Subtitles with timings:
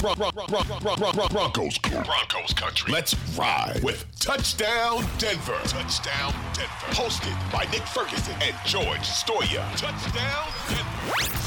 [0.00, 0.32] Broncos,
[1.28, 2.90] Broncos country.
[2.90, 5.58] Let's ride with Touchdown Denver.
[5.64, 6.86] Touchdown Denver.
[6.92, 9.62] Hosted by Nick Ferguson and George Stoia.
[9.76, 11.40] Touchdown Denver.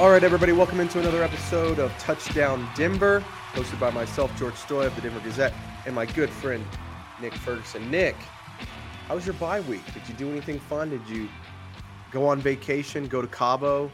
[0.00, 4.86] All right, everybody, welcome into another episode of Touchdown Denver, hosted by myself, George Stoia
[4.86, 5.54] of the Denver Gazette,
[5.86, 6.64] and my good friend
[7.20, 7.88] Nick Ferguson.
[7.88, 8.16] Nick,
[9.06, 9.84] how was your bye week?
[9.94, 10.90] Did you do anything fun?
[10.90, 11.28] Did you
[12.12, 13.90] go on vacation, go to Cabo,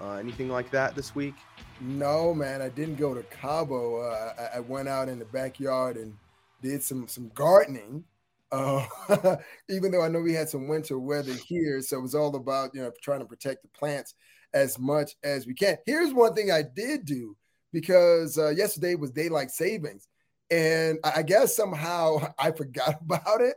[0.00, 1.34] uh, anything like that this week?
[1.80, 4.00] No, man, I didn't go to Cabo.
[4.00, 6.14] Uh, I, I, went out in the backyard and
[6.60, 8.04] did some some gardening.
[8.50, 8.84] Uh,
[9.68, 12.70] even though I know we had some winter weather here, so it was all about
[12.74, 14.14] you know trying to protect the plants
[14.54, 15.76] as much as we can.
[15.86, 17.36] Here's one thing I did do
[17.72, 20.08] because uh, yesterday was daylight savings,
[20.50, 23.56] and I guess somehow I forgot about it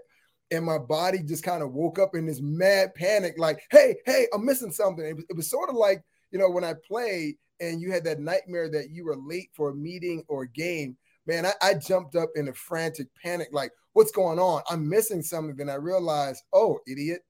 [0.51, 4.27] and my body just kind of woke up in this mad panic like hey hey
[4.33, 5.05] i'm missing something.
[5.05, 8.03] It was, it was sort of like you know when i played and you had
[8.03, 11.73] that nightmare that you were late for a meeting or a game man I, I
[11.75, 14.61] jumped up in a frantic panic like what's going on?
[14.69, 15.55] I'm missing something.
[15.55, 17.21] Then i realized oh idiot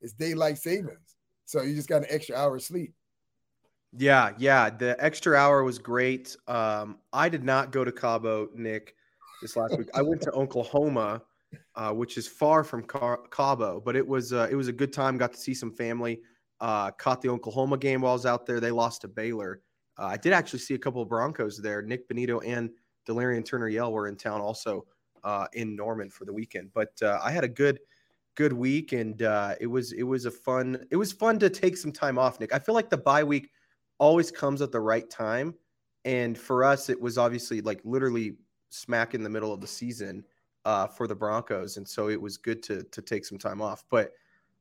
[0.00, 1.16] it's daylight savings.
[1.46, 2.92] So you just got an extra hour of sleep.
[3.96, 6.36] Yeah yeah the extra hour was great.
[6.48, 8.96] Um i did not go to cabo nick
[9.42, 9.88] this last week.
[9.94, 11.22] I went to oklahoma
[11.74, 14.92] uh, which is far from Car- Cabo, but it was uh, it was a good
[14.92, 15.16] time.
[15.16, 16.20] Got to see some family.
[16.60, 18.60] Uh, caught the Oklahoma game while I was out there.
[18.60, 19.60] They lost to Baylor.
[19.98, 21.82] Uh, I did actually see a couple of Broncos there.
[21.82, 22.70] Nick Bonitto and
[23.06, 24.86] Delarrion Turner Yell were in town also
[25.24, 26.70] uh, in Norman for the weekend.
[26.72, 27.80] But uh, I had a good
[28.36, 29.20] good week, and
[29.60, 32.40] it was it was a fun it was fun to take some time off.
[32.40, 33.50] Nick, I feel like the bye week
[33.98, 35.54] always comes at the right time,
[36.04, 38.36] and for us, it was obviously like literally
[38.70, 40.24] smack in the middle of the season
[40.64, 43.84] uh, for the Broncos, and so it was good to to take some time off.
[43.90, 44.12] But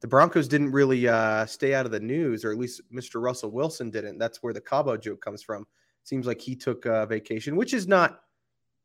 [0.02, 3.22] the Broncos didn't really uh, stay out of the news, or at least Mr.
[3.22, 4.18] Russell Wilson didn't.
[4.18, 5.66] That's where the Cabo joke comes from.
[6.04, 8.20] Seems like he took a vacation, which is not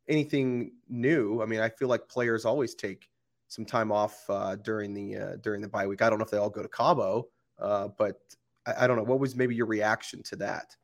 [0.09, 1.43] anything new.
[1.43, 3.09] I mean, I feel like players always take
[3.49, 6.03] some time off uh, during the uh, during the bye week.
[6.03, 7.29] I don't know if they all go to Cabo,
[7.59, 8.21] uh, but
[8.67, 9.03] I, I, don't know.
[9.03, 10.77] What was maybe your reaction to that?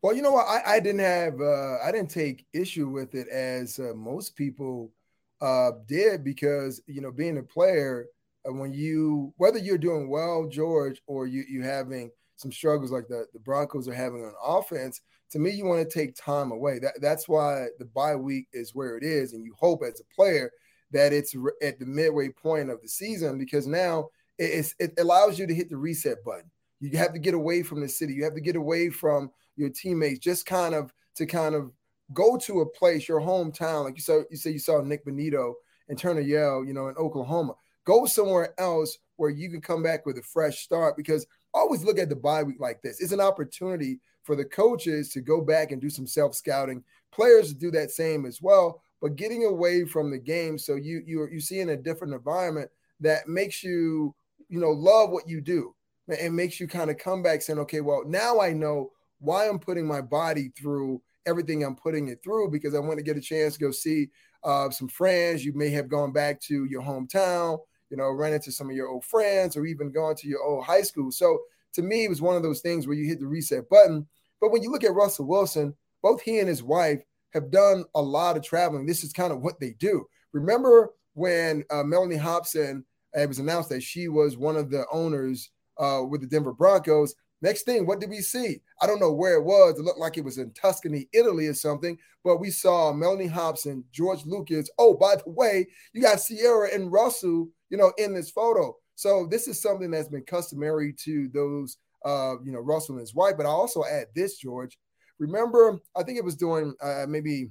[0.00, 3.28] Well, you know what, I, I didn't have uh, I didn't take issue with it
[3.28, 4.92] as uh, most people
[5.40, 8.06] uh, did because you know being a player
[8.48, 13.08] uh, when you whether you're doing well George or you you having some struggles like
[13.08, 16.78] the, the Broncos are having on offense to me you want to take time away.
[16.78, 20.14] That that's why the bye week is where it is and you hope as a
[20.14, 20.50] player
[20.92, 24.08] that it's at the midway point of the season because now
[24.38, 26.50] it's, it allows you to hit the reset button.
[26.80, 28.12] You have to get away from the city.
[28.14, 31.72] You have to get away from your teammates just kind of to kind of
[32.12, 35.54] go to a place, your hometown, like you said, you say you saw Nick Bonitto
[35.88, 37.54] and Turner Yell, you know, in Oklahoma.
[37.84, 41.98] Go somewhere else where you can come back with a fresh start because always look
[41.98, 43.00] at the bye week like this.
[43.00, 46.82] It's an opportunity for the coaches to go back and do some self scouting.
[47.12, 51.26] Players do that same as well, but getting away from the game so you you
[51.30, 54.14] you see in a different environment that makes you
[54.48, 55.74] you know love what you do
[56.08, 59.58] and makes you kind of come back saying, okay, well now I know why I'm
[59.58, 63.20] putting my body through everything I'm putting it through because I want to get a
[63.20, 64.08] chance to go see
[64.44, 65.44] uh, some friends.
[65.44, 67.58] You may have gone back to your hometown,
[67.90, 70.64] you know, run into some of your old friends or even gone to your old
[70.64, 71.10] high school.
[71.10, 71.38] So
[71.74, 74.06] to me, it was one of those things where you hit the reset button.
[74.40, 78.02] But when you look at Russell Wilson, both he and his wife have done a
[78.02, 78.86] lot of traveling.
[78.86, 80.06] This is kind of what they do.
[80.32, 82.84] Remember when uh, Mellody Hobson,
[83.16, 86.52] uh, it was announced that she was one of the owners uh, with the Denver
[86.52, 87.14] Broncos.
[87.46, 88.60] Next thing, what did we see?
[88.82, 89.78] I don't know where it was.
[89.78, 91.96] It looked like it was in Tuscany, Italy, or something.
[92.24, 94.68] But we saw Mellody Hobson, George Lucas.
[94.80, 98.76] Oh, by the way, you got Sierra and Russell, you know, in this photo.
[98.96, 103.14] So this is something that's been customary to those, uh, you know, Russell and his
[103.14, 103.34] wife.
[103.36, 104.76] But I also add this, George.
[105.20, 107.50] Remember, I think it was doing uh, maybe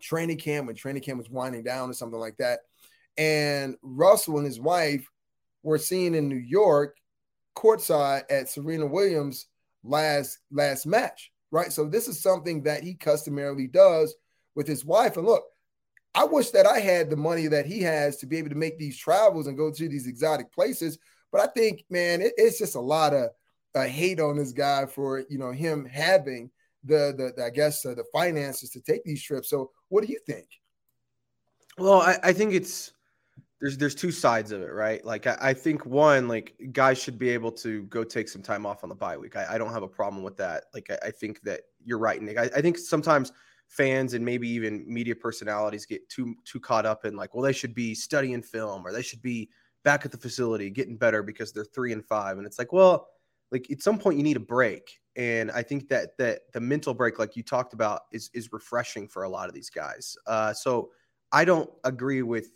[0.00, 2.62] training camp when training camp was winding down or something like that.
[3.16, 5.08] And Russell and his wife
[5.62, 6.96] were seen in New York
[7.54, 9.46] courtside at Serena Williams
[9.84, 11.72] last last match, right?
[11.72, 14.14] So this is something that he customarily does
[14.54, 15.16] with his wife.
[15.16, 15.44] And look,
[16.14, 18.78] I wish that I had the money that he has to be able to make
[18.78, 20.98] these travels and go to these exotic places.
[21.30, 23.30] But I think, man, it, it's just a lot of
[23.74, 26.50] uh, hate on this guy for you know him having
[26.84, 29.48] the the, the I guess uh, the finances to take these trips.
[29.48, 30.46] So what do you think?
[31.78, 32.92] Well, I, I think it's
[33.62, 35.02] there's there's two sides of it, right?
[35.04, 38.66] Like I, I, think one, like guys should be able to go take some time
[38.66, 39.36] off on the bye week.
[39.36, 40.64] I, I don't have a problem with that.
[40.74, 42.38] Like I, I think that you're right, Nick.
[42.38, 43.30] I, think sometimes
[43.68, 47.52] fans and maybe even media personalities get too too caught up in like, well, they
[47.52, 49.48] should be studying film or they should be
[49.84, 52.38] back at the facility getting better because they're three and five.
[52.38, 53.06] And it's like, well,
[53.52, 54.98] like at some point you need a break.
[55.14, 59.06] And I think that that the mental break, like you talked about, is is refreshing
[59.06, 60.16] for a lot of these guys.
[60.26, 60.90] Uh, so
[61.30, 62.50] I don't agree with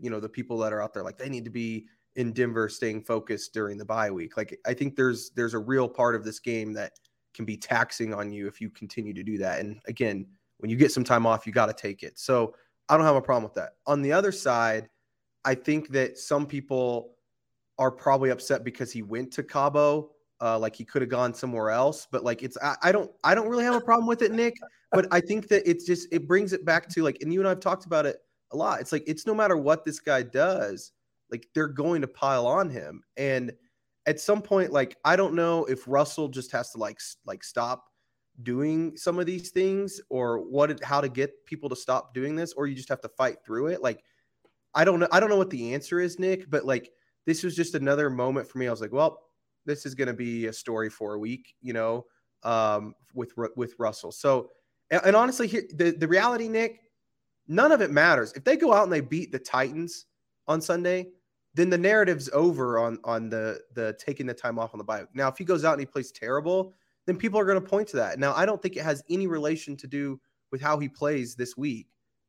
[0.00, 1.86] you know the people that are out there like they need to be
[2.18, 4.36] in Denver staying focused during the bye week.
[4.36, 6.92] Like I think there's there's a real part of this game that
[7.32, 9.60] can be taxing on you if you continue to do that.
[9.60, 10.26] And again,
[10.58, 12.18] when you get some time off, you got to take it.
[12.18, 12.54] So
[12.88, 13.74] I don't have a problem with that.
[13.86, 14.88] On the other side,
[15.44, 17.14] I think that some people
[17.78, 20.10] are probably upset because he went to Cabo.
[20.40, 23.34] Uh, like he could have gone somewhere else, but like it's I, I don't I
[23.34, 24.54] don't really have a problem with it, Nick.
[24.92, 27.48] But I think that it's just it brings it back to like, and you and
[27.48, 28.18] I've talked about it
[28.52, 28.80] a lot.
[28.80, 30.92] It's like it's no matter what this guy does,
[31.30, 33.02] like they're going to pile on him.
[33.16, 33.52] And
[34.06, 37.84] at some point, like I don't know if Russell just has to like like stop
[38.42, 42.52] doing some of these things or what how to get people to stop doing this,
[42.52, 43.82] or you just have to fight through it.
[43.82, 44.02] Like
[44.74, 45.08] I don't know.
[45.12, 46.90] I don't know what the answer is, Nick, but like
[47.26, 48.66] this was just another moment for me.
[48.66, 49.20] I was like, well,
[49.66, 52.06] this is going to be a story for a week, you know,
[52.42, 54.12] um, with with Russell.
[54.12, 54.50] So,
[54.90, 56.80] and, honestly, the the reality, Nick,
[57.48, 58.32] none of it matters.
[58.34, 60.06] If they go out and they beat the Titans
[60.46, 61.08] on Sunday,
[61.54, 65.04] then the narrative's over on on the the taking the time off on the bye.
[65.14, 66.74] Now, if he goes out and he plays terrible,
[67.06, 68.18] then people are going to point to that.
[68.18, 70.20] Now, I don't think it has any relation to do
[70.52, 71.88] with how he plays this week.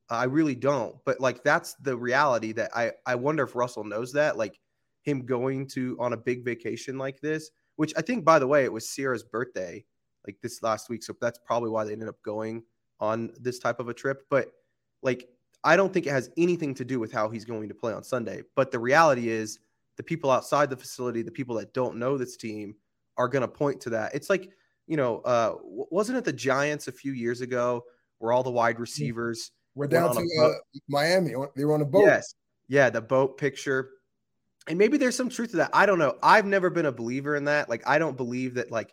[0.10, 0.96] I really don't.
[1.06, 4.60] But like that's the reality that I I wonder if Russell knows that like
[5.04, 8.64] him going to on a big vacation like this, which I think by the way
[8.64, 9.86] it was Sierra's birthday
[10.26, 12.64] like this last week, so that's probably why they ended up going
[13.00, 14.24] on this type of a trip.
[14.30, 14.52] But
[15.02, 15.30] like
[15.64, 18.04] I don't think it has anything to do with how he's going to play on
[18.04, 18.44] Sunday.
[18.56, 19.60] But the reality is
[19.98, 22.76] the people outside the facility, the people that don't know this team
[23.18, 24.16] are going to point to that.
[24.16, 24.52] It's like,
[24.88, 27.84] you know, uh, wasn't it the Giants a few years ago
[28.20, 30.54] where all the wide receivers we're down to uh,
[30.88, 31.34] Miami.
[31.56, 32.06] They were on a boat.
[32.06, 32.36] Yes.
[32.68, 33.92] Yeah, the boat picture.
[34.68, 35.72] And maybe there's some truth to that.
[35.74, 36.18] I don't know.
[36.22, 37.70] I've never been a believer in that.
[37.70, 38.92] Like, I don't believe that, like,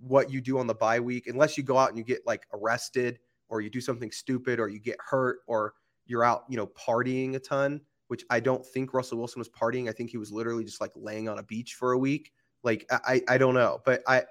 [0.00, 2.46] what you do on the bye week, unless you go out and you get like
[2.52, 3.18] arrested
[3.48, 5.74] or you do something stupid or you get hurt or
[6.06, 9.88] you're out, you know, partying a ton, which I don't think Russell Wilson was partying.
[9.88, 12.32] I think he was literally just like laying on a beach for a week.
[12.62, 13.80] Like, I, I don't know.
[13.84, 14.22] But I,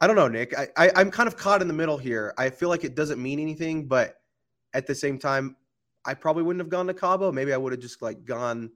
[0.00, 0.56] I don't know, Nick.
[0.56, 2.34] I, I, I'm kind of caught in the middle here.
[2.36, 4.16] I feel like it doesn't mean anything, but
[4.74, 5.56] at the same time,
[6.04, 7.32] I probably wouldn't have gone to Cabo.
[7.32, 8.70] Maybe I would have just like gone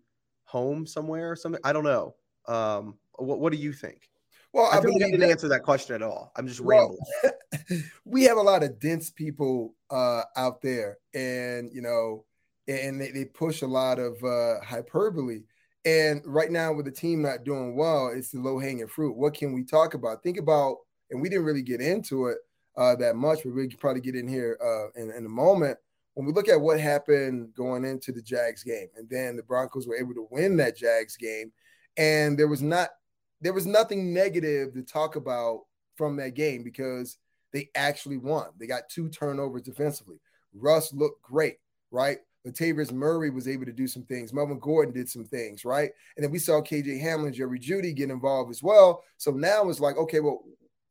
[0.44, 1.60] home somewhere or something.
[1.62, 2.14] I don't know.
[2.48, 4.08] Um, what, what do you think?
[4.52, 6.32] Well, I, I didn't that, answer that question at all.
[6.36, 7.84] I'm just well, rambling.
[8.04, 12.24] we have a lot of dense people uh, out there, and you know,
[12.66, 15.42] and they, they push a lot of uh, hyperbole.
[15.84, 19.16] And right now, with the team not doing well, it's the low hanging fruit.
[19.16, 20.22] What can we talk about?
[20.22, 20.76] Think about,
[21.10, 22.38] and we didn't really get into it
[22.76, 25.78] uh, that much, but we could probably get in here uh, in, in a moment
[26.14, 29.86] when we look at what happened going into the Jags game, and then the Broncos
[29.86, 31.52] were able to win that Jags game,
[31.96, 32.90] and there was not
[33.40, 35.62] there was nothing negative to talk about
[35.96, 37.18] from that game because
[37.52, 38.46] they actually won.
[38.58, 40.20] They got two turnovers defensively.
[40.54, 41.56] Russ looked great,
[41.90, 42.18] right?
[42.46, 44.32] Latavius Murray was able to do some things.
[44.32, 45.90] Melvin Gordon did some things, right?
[46.16, 49.04] And then we saw KJ Hamler, Jerry Jeudy get involved as well.
[49.18, 50.42] So now it's like, okay, well,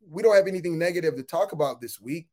[0.10, 2.28] we don't have anything negative to talk about this week.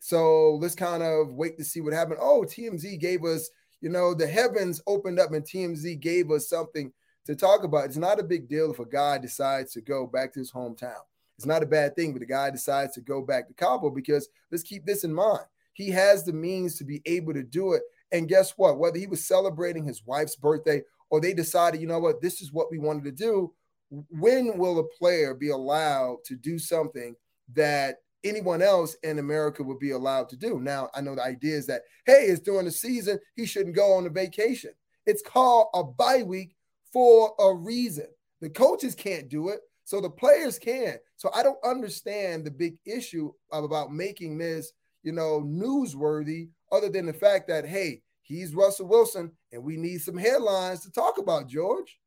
[0.00, 2.18] So let's kind of wait to see what happened.
[2.20, 3.50] Oh, TMZ gave us,
[3.80, 6.92] you know, the heavens opened up and TMZ gave us something
[7.28, 7.84] to talk about.
[7.84, 11.02] It's not a big deal if a guy decides to go back to his hometown.
[11.36, 14.30] It's not a bad thing, but the guy decides to go back to Cabo because
[14.50, 15.44] let's keep this in mind.
[15.74, 17.82] He has the means to be able to do it.
[18.12, 18.78] And guess what?
[18.78, 22.50] Whether he was celebrating his wife's birthday or they decided, you know what, this is
[22.50, 23.52] what we wanted to do,
[23.90, 27.14] when will a player be allowed to do something
[27.52, 30.60] that anyone else in America would be allowed to do.
[30.60, 33.92] Now, I know the idea is that, hey, it's during the season, he shouldn't go
[33.92, 34.72] on a vacation.
[35.04, 36.56] It's called a bye week
[36.92, 38.06] for a reason.
[38.40, 40.96] The coaches can't do it, so the players can.
[41.16, 47.06] So I don't understand the big issue about making this, you know, newsworthy, other than
[47.06, 51.48] the fact that, hey, he's Russell Wilson, and we need some headlines to talk about,
[51.48, 51.98] George.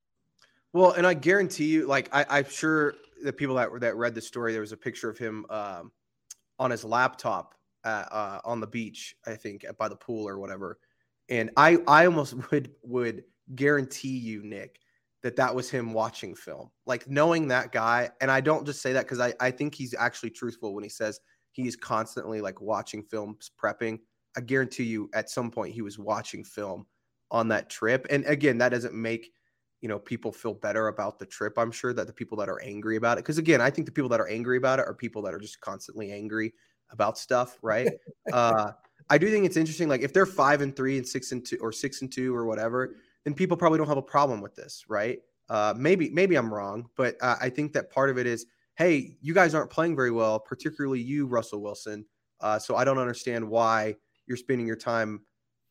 [0.73, 4.21] Well, and I guarantee you, like I, am sure the people that that read the
[4.21, 5.91] story, there was a picture of him um,
[6.59, 10.79] on his laptop uh, on the beach, I think, by the pool or whatever.
[11.29, 13.23] And I, I almost would would
[13.55, 14.79] guarantee you, Nick,
[15.23, 18.09] that that was him watching film, like knowing that guy.
[18.21, 20.89] And I don't just say that because I, I think he's actually truthful when he
[20.89, 21.19] says
[21.51, 23.99] he's constantly like watching films, prepping.
[24.35, 26.85] I guarantee you, at some point, he was watching film
[27.29, 28.07] on that trip.
[28.09, 29.31] And again, that doesn't make
[29.81, 32.61] you know people feel better about the trip i'm sure that the people that are
[32.61, 34.93] angry about it because again i think the people that are angry about it are
[34.93, 36.53] people that are just constantly angry
[36.91, 37.89] about stuff right
[38.33, 38.71] uh
[39.09, 41.57] i do think it's interesting like if they're five and three and six and two
[41.59, 44.85] or six and two or whatever then people probably don't have a problem with this
[44.87, 48.45] right uh maybe maybe i'm wrong but uh, i think that part of it is
[48.81, 52.03] hey, you guys aren't playing very well, particularly you, Russell Wilson.
[52.39, 55.21] Uh, so I don't understand why you're spending your time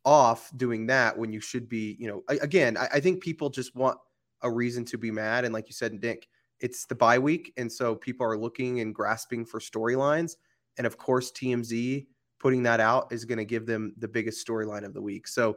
[0.05, 3.75] off doing that when you should be, you know, again, I, I think people just
[3.75, 3.99] want
[4.43, 5.45] a reason to be mad.
[5.45, 6.29] And like you said, Nick,
[6.61, 7.53] it's the bye week.
[7.57, 10.37] And so people are looking and grasping for storylines.
[10.79, 12.07] And of course, TMZ
[12.39, 15.27] putting that out is going to give them the biggest storyline of the week.
[15.27, 15.57] So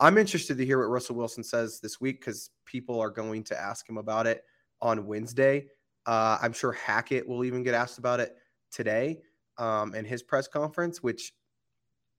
[0.00, 3.60] I'm interested to hear what Russell Wilson says this week because people are going to
[3.60, 4.44] ask him about it
[4.80, 5.66] on Wednesday.
[6.06, 8.36] Uh, I'm sure Hackett will even get asked about it
[8.70, 9.20] today
[9.58, 11.32] um, in his press conference, which,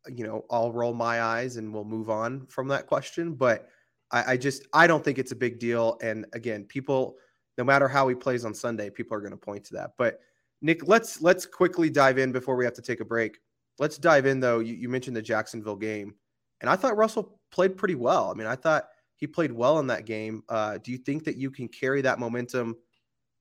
[0.07, 3.33] you know, I'll roll my eyes and we'll move on from that question.
[3.33, 3.67] But
[4.11, 5.97] I, I just, I don't think it's a big deal.
[6.01, 7.17] And again, people,
[7.57, 9.91] no matter how he plays on Sunday, people are going to point to that.
[9.97, 10.19] But
[10.61, 13.37] Nick, let's let's quickly dive in before we have to take a break.
[13.77, 14.59] Let's dive in though.
[14.59, 16.15] You, you mentioned the Jacksonville game,
[16.61, 18.29] and I thought Russell played pretty well.
[18.29, 20.43] I mean, I thought he played well in that game.
[20.49, 22.75] Uh, do you think that you can carry that momentum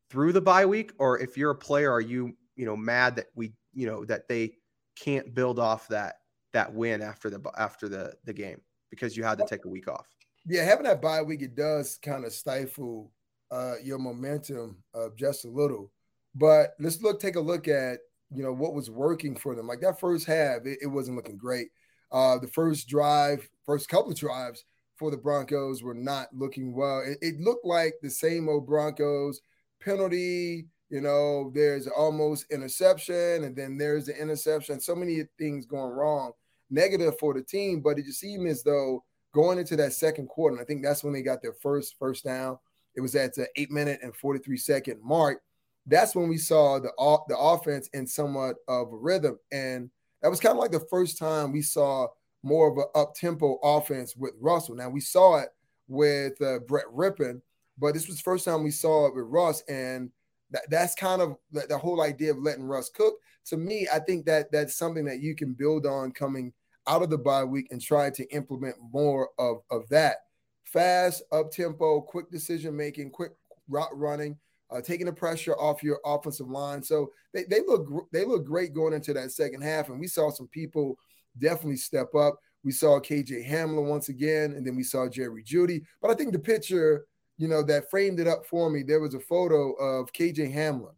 [0.08, 3.26] through the bye week, or if you're a player, are you you know mad that
[3.34, 4.52] we you know that they
[4.96, 6.14] can't build off that
[6.52, 9.88] that win after the after the the game because you had to take a week
[9.88, 10.06] off?
[10.46, 13.10] Yeah, having that bye week it does kind of stifle
[13.50, 15.90] uh, your momentum uh, just a little.
[16.36, 17.98] But let's look, take a look at
[18.30, 19.66] you know what was working for them.
[19.66, 21.68] Like that first half, it, it wasn't looking great.
[22.14, 24.64] Uh, the first drive, first couple of drives
[24.96, 27.02] for the Broncos were not looking well.
[27.04, 29.40] It, it looked like the same old Broncos
[29.80, 30.68] penalty.
[30.90, 34.80] You know, there's almost interception, and then there's the interception.
[34.80, 36.30] So many things going wrong,
[36.70, 37.80] negative for the team.
[37.80, 39.02] But it just seemed as though
[39.32, 42.58] going into that second quarter, I think that's when they got their first first down.
[42.94, 45.40] It was at the eight minute and 43 second mark.
[45.84, 46.92] That's when we saw the,
[47.28, 49.40] the offense in somewhat of a rhythm.
[49.50, 49.90] And
[50.24, 52.08] that was kind of like the first time we saw
[52.42, 54.74] more of an up tempo offense with Russell.
[54.74, 55.50] Now we saw it
[55.86, 57.42] with uh, Brett Rypien,
[57.76, 59.62] but this was the first time we saw it with Russ.
[59.68, 60.10] And
[60.50, 63.16] that, that's kind of the, the whole idea of letting Russ cook.
[63.48, 66.54] To me, I think that that's something that you can build on coming
[66.86, 70.20] out of the bye week and try to implement more of, of that
[70.64, 73.32] fast, up tempo, quick decision making, quick
[73.68, 74.38] route running,
[74.70, 76.82] uh, taking the pressure off your offensive line.
[76.82, 80.30] So they, they look they look great going into that second half, and we saw
[80.30, 80.98] some people
[81.38, 82.38] definitely step up.
[82.62, 85.82] We saw KJ Hamler once again, and then we saw Jerry Jeudy.
[86.00, 87.04] But I think the picture,
[87.36, 90.94] you know, that framed it up for me, there was a photo of KJ Hamler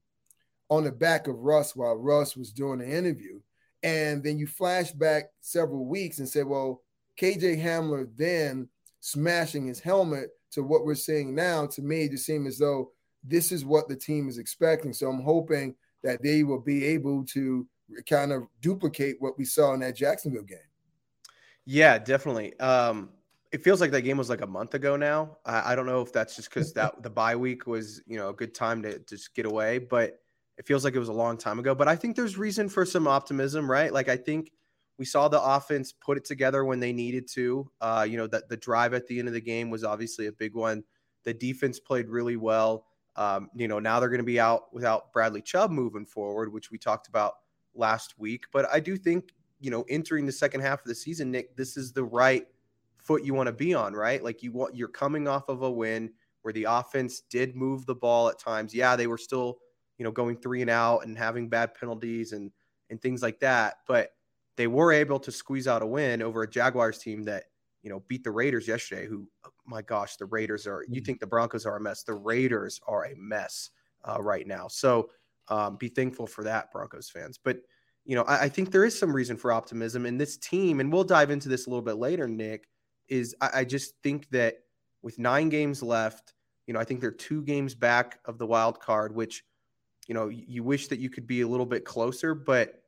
[0.68, 3.40] on the back of Russ while Russ was doing the interview.
[3.82, 6.82] And then you flash back several weeks and say, well,
[7.20, 8.68] KJ Hamler then
[9.00, 12.90] smashing his helmet to what we're seeing now, to me, it just seems as though
[13.26, 14.92] this is what the team is expecting.
[14.92, 17.66] So I'm hoping that they will be able to
[18.08, 20.58] kind of duplicate what we saw in that Jacksonville game.
[21.64, 22.58] Yeah, definitely.
[22.60, 23.10] Um,
[23.52, 25.38] it feels like that game was like a month ago now.
[25.44, 28.28] I, I don't know if that's just because that the bye week was, you know,
[28.28, 30.20] a good time to just get away, but
[30.58, 31.74] it feels like it was a long time ago.
[31.74, 33.92] But I think there's reason for some optimism, right?
[33.92, 34.52] Like I think
[34.98, 37.70] we saw the offense put it together when they needed to.
[37.80, 40.32] Uh, you know, that the drive at the end of the game was obviously a
[40.32, 40.82] big one.
[41.24, 42.86] The defense played really well.
[43.16, 46.70] Um, you know, now they're going to be out without Bradley Chubb moving forward, which
[46.70, 47.34] we talked about
[47.74, 48.44] last week.
[48.52, 51.76] But I do think, you know, entering the second half of the season, Nick, this
[51.76, 52.46] is the right
[52.98, 54.22] foot you want to be on, right?
[54.22, 56.10] Like you want you're coming off of a win
[56.42, 58.74] where the offense did move the ball at times.
[58.74, 59.58] Yeah, they were still,
[59.98, 62.50] you know, going three and out and having bad penalties and
[62.90, 63.76] and things like that.
[63.86, 64.10] But
[64.56, 67.44] they were able to squeeze out a win over a Jaguars team that
[67.86, 69.06] you know beat the Raiders yesterday.
[69.06, 70.82] Who, oh my gosh, the Raiders are.
[70.88, 71.04] You mm-hmm.
[71.04, 72.02] think the Broncos are a mess?
[72.02, 73.70] The Raiders are a mess
[74.04, 74.66] uh, right now.
[74.66, 75.10] So
[75.46, 77.38] um, be thankful for that, Broncos fans.
[77.38, 77.58] But
[78.04, 80.92] you know, I, I, think there is some reason for optimism in this team, and
[80.92, 82.26] we'll dive into this a little bit later.
[82.26, 82.68] Nick
[83.06, 84.56] is I, I just think that
[85.02, 86.34] with nine games left,
[86.66, 89.44] you know, I think they're two games back of the wild card, which
[90.08, 92.82] you know you wish that you could be a little bit closer, but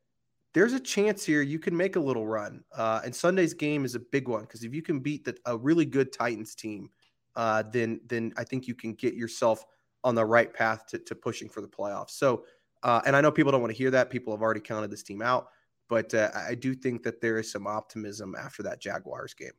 [0.54, 2.64] there's a chance here you can make a little run.
[2.76, 5.56] Uh, and Sunday's game is a big one because if you can beat the, a
[5.56, 6.90] really good Titans team,
[7.36, 9.64] uh, then then I think you can get yourself
[10.04, 12.10] on the right path to, to pushing for the playoffs.
[12.10, 12.44] So,
[12.82, 14.10] uh, and I know people don't want to hear that.
[14.10, 15.48] People have already counted this team out,
[15.88, 19.52] but uh, I do think that there is some optimism after that Jaguars game.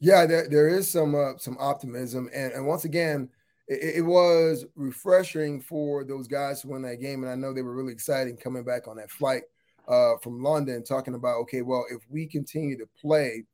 [0.00, 3.28] Yeah, there, there is some uh, some optimism, and and once again,
[3.68, 7.62] it, it, was refreshing for those guys who won that game, and I know they
[7.62, 9.44] were really excited coming back on that flight
[9.88, 13.44] uh, from London talking about, okay, well, if we continue to play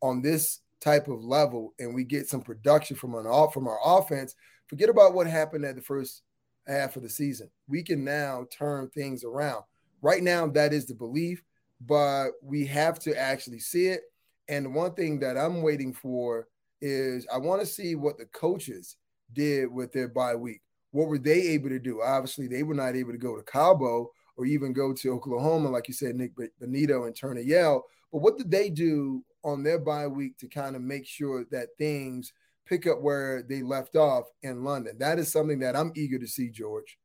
[0.00, 3.78] on this type of level and we get some production from an off from our
[3.84, 4.34] offense,
[4.66, 6.22] forget about what happened at the first
[6.66, 7.50] half of the season.
[7.66, 9.62] We can now turn things around.
[10.02, 11.42] Right now, that is the belief,
[11.80, 14.02] but we have to actually see it.
[14.48, 16.48] And one thing that I'm waiting for
[16.80, 18.96] is I want to see what the coaches
[19.32, 20.62] did with their bye week.
[20.92, 22.00] what were they able to do?
[22.02, 25.88] Obviously, they were not able to go to Cabo or even go to Oklahoma, like
[25.88, 27.84] you said, Nick Bonitto and Turner Yell.
[28.12, 31.68] But what did they do on their bye week to kind of make sure that
[31.76, 32.32] things
[32.64, 34.96] pick up where they left off in London?
[34.98, 36.96] That is something that I'm eager to see, George.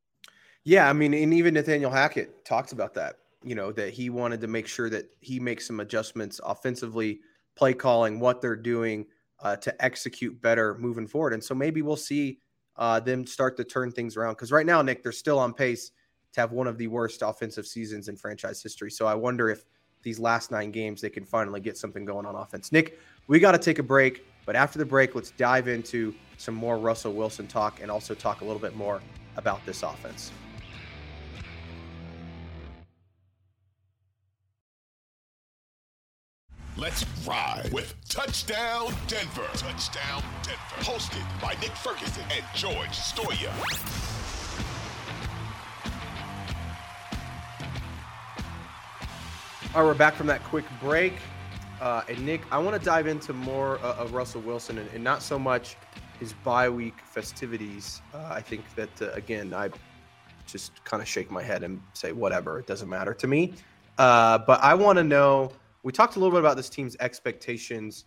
[0.63, 3.15] Yeah, I mean, and even Nathaniel Hackett talks about that.
[3.43, 7.19] You know that he wanted to make sure that he makes some adjustments offensively,
[7.57, 9.05] play calling, what they're doing
[9.41, 11.33] uh, to execute better moving forward.
[11.33, 12.39] And so maybe we'll see
[12.77, 15.91] uh, them start to turn things around because right now, Nick, they're still on pace
[16.33, 18.91] to have one of the worst offensive seasons in franchise history.
[18.91, 19.65] So I wonder if
[20.01, 22.71] these last nine games they can finally get something going on offense.
[22.71, 26.55] Nick, we got to take a break, but after the break, let's dive into some
[26.55, 29.01] more Russell Wilson talk and also talk a little bit more
[29.37, 30.31] about this offense.
[36.75, 39.47] Let's ride with Touchdown Denver.
[39.53, 40.59] Touchdown Denver.
[40.79, 44.22] Hosted by Nick Ferguson and George Stoia.
[49.75, 51.13] All right, we're back from that quick break.
[51.81, 55.03] Uh, and Nick, I want to dive into more uh, of Russell Wilson and, and,
[55.03, 55.77] not so much
[56.19, 58.03] his bye week festivities.
[58.13, 59.71] Uh, I think that, uh, again, I
[60.45, 63.55] just kind of shake my head and say, whatever, it doesn't matter to me.
[63.97, 65.51] Uh, but I want to know
[65.81, 68.05] we talked a little bit about this team's expectations,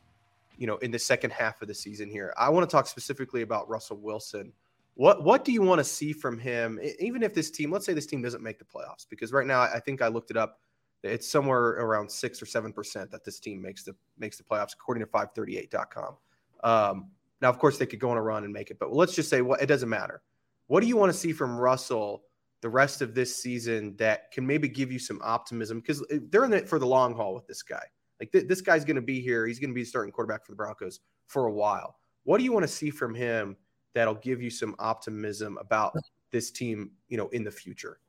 [0.58, 2.32] you know, in the second half of the season here.
[2.38, 4.52] I want to talk specifically about Russell Wilson.
[4.94, 7.92] What what do you want to see from him, even if this team, let's say
[7.92, 9.04] this team doesn't make the playoffs?
[9.10, 10.60] Because right now, I think I looked it up
[11.06, 14.74] it's somewhere around six or seven percent that this team makes the makes the playoffs,
[14.74, 16.16] according to 538.com.
[16.64, 17.10] Um,
[17.40, 19.28] now, of course, they could go on a run and make it, but let's just
[19.28, 20.22] say well, it doesn't matter.
[20.68, 22.24] What do you want to see from Russell
[22.62, 25.80] the rest of this season that can maybe give you some optimism?
[25.80, 27.84] Because they're in it for the long haul with this guy.
[28.20, 29.46] Like th- this guy's going to be here.
[29.46, 31.98] He's going to be starting quarterback for the Broncos for a while.
[32.24, 33.56] What do you want to see from him
[33.94, 35.94] that'll give you some optimism about
[36.30, 38.00] this team, you know, in the future?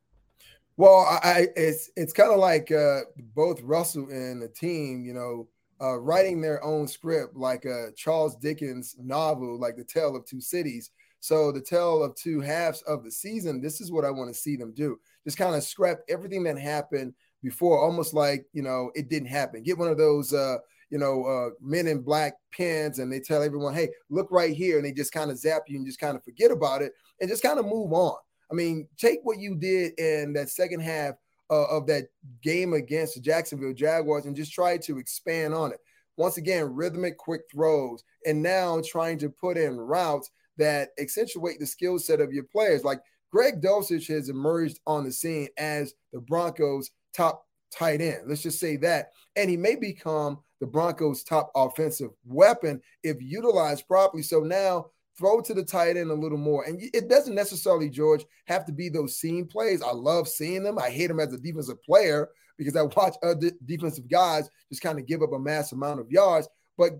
[0.78, 3.00] Well, I, it's it's kind of like uh,
[3.34, 5.48] both Russell and the team, you know,
[5.80, 10.40] uh, writing their own script like a Charles Dickens novel, like The Tale of Two
[10.40, 10.90] Cities.
[11.20, 14.40] So the tale of two halves of the season, this is what I want to
[14.40, 15.00] see them do.
[15.24, 19.64] Just kind of scrap everything that happened before, almost like you know it didn't happen.
[19.64, 20.58] Get one of those uh,
[20.90, 24.76] you know uh, men in black pens, and they tell everyone, "Hey, look right here,"
[24.76, 27.28] and they just kind of zap you and just kind of forget about it and
[27.28, 28.16] just kind of move on.
[28.50, 31.14] I mean, take what you did in that second half
[31.50, 32.08] uh, of that
[32.42, 35.78] game against the Jacksonville Jaguars and just try to expand on it.
[36.16, 41.66] Once again, rhythmic, quick throws, and now trying to put in routes that accentuate the
[41.66, 42.84] skill set of your players.
[42.84, 48.22] Like Greg Dulcich has emerged on the scene as the Broncos' top tight end.
[48.26, 49.10] Let's just say that.
[49.36, 54.22] And he may become the Broncos' top offensive weapon if utilized properly.
[54.22, 54.86] So now
[55.18, 56.64] throw to the tight end a little more.
[56.64, 59.82] And it doesn't necessarily, George, have to be those seam plays.
[59.82, 60.78] I love seeing them.
[60.78, 64.98] I hate them as a defensive player because I watch other defensive guys just kind
[64.98, 66.48] of give up a mass amount of yards.
[66.76, 66.92] But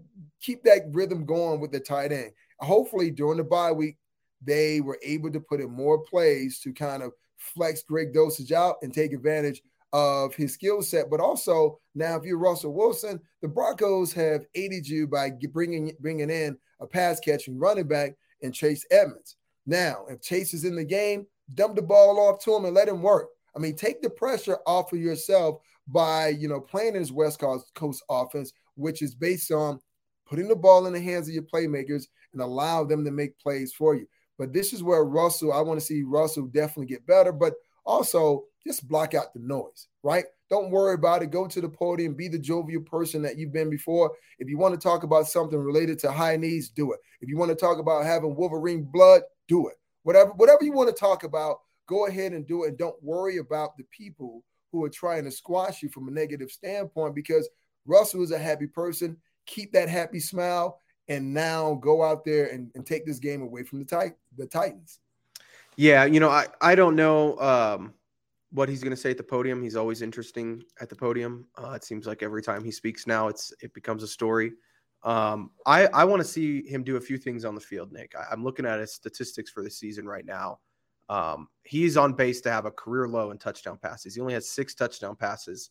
[0.42, 2.32] keep that rhythm going with the tight end.
[2.58, 3.96] Hopefully, during the bye week,
[4.42, 8.76] they were able to put in more plays to kind of flex Greg Dulcich out
[8.82, 11.10] and take advantage of his skill set.
[11.10, 16.30] But also, now if you're Russell Wilson, the Broncos have aided you by bringing bringing
[16.30, 18.12] in a pass catching running back
[18.42, 19.36] and Chase Edmonds.
[19.66, 22.88] Now, if Chase is in the game, dump the ball off to him and let
[22.88, 23.28] him work.
[23.56, 27.40] I mean, take the pressure off of yourself by you know playing in his West
[27.40, 29.80] Coast, Coast offense, which is based on
[30.26, 33.72] putting the ball in the hands of your playmakers and allow them to make plays
[33.72, 34.06] for you.
[34.38, 38.44] But this is where Russell, I want to see Russell definitely get better, but also
[38.64, 40.26] just block out the noise, right?
[40.50, 41.30] Don't worry about it.
[41.30, 44.12] Go to the podium, be the jovial person that you've been before.
[44.38, 47.00] If you want to talk about something related to high knees, do it.
[47.20, 49.74] If you want to talk about having Wolverine blood, do it.
[50.04, 52.68] Whatever, whatever you want to talk about, go ahead and do it.
[52.68, 56.50] And don't worry about the people who are trying to squash you from a negative
[56.50, 57.48] standpoint because
[57.86, 59.16] Russell is a happy person.
[59.46, 63.64] Keep that happy smile and now go out there and, and take this game away
[63.64, 65.00] from the, tit- the Titans.
[65.76, 67.38] Yeah, you know, I, I don't know.
[67.38, 67.94] Um,
[68.50, 69.62] what he's going to say at the podium.
[69.62, 71.46] He's always interesting at the podium.
[71.56, 74.52] Uh, it seems like every time he speaks now, it's it becomes a story.
[75.02, 78.14] Um, I I want to see him do a few things on the field, Nick.
[78.16, 80.60] I, am looking at his statistics for the season right now.
[81.08, 84.14] Um, he's on base to have a career low in touchdown passes.
[84.14, 85.70] He only has six touchdown passes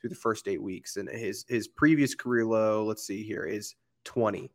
[0.00, 3.74] through the first eight weeks, and his his previous career low, let's see here, is
[4.04, 4.50] 20.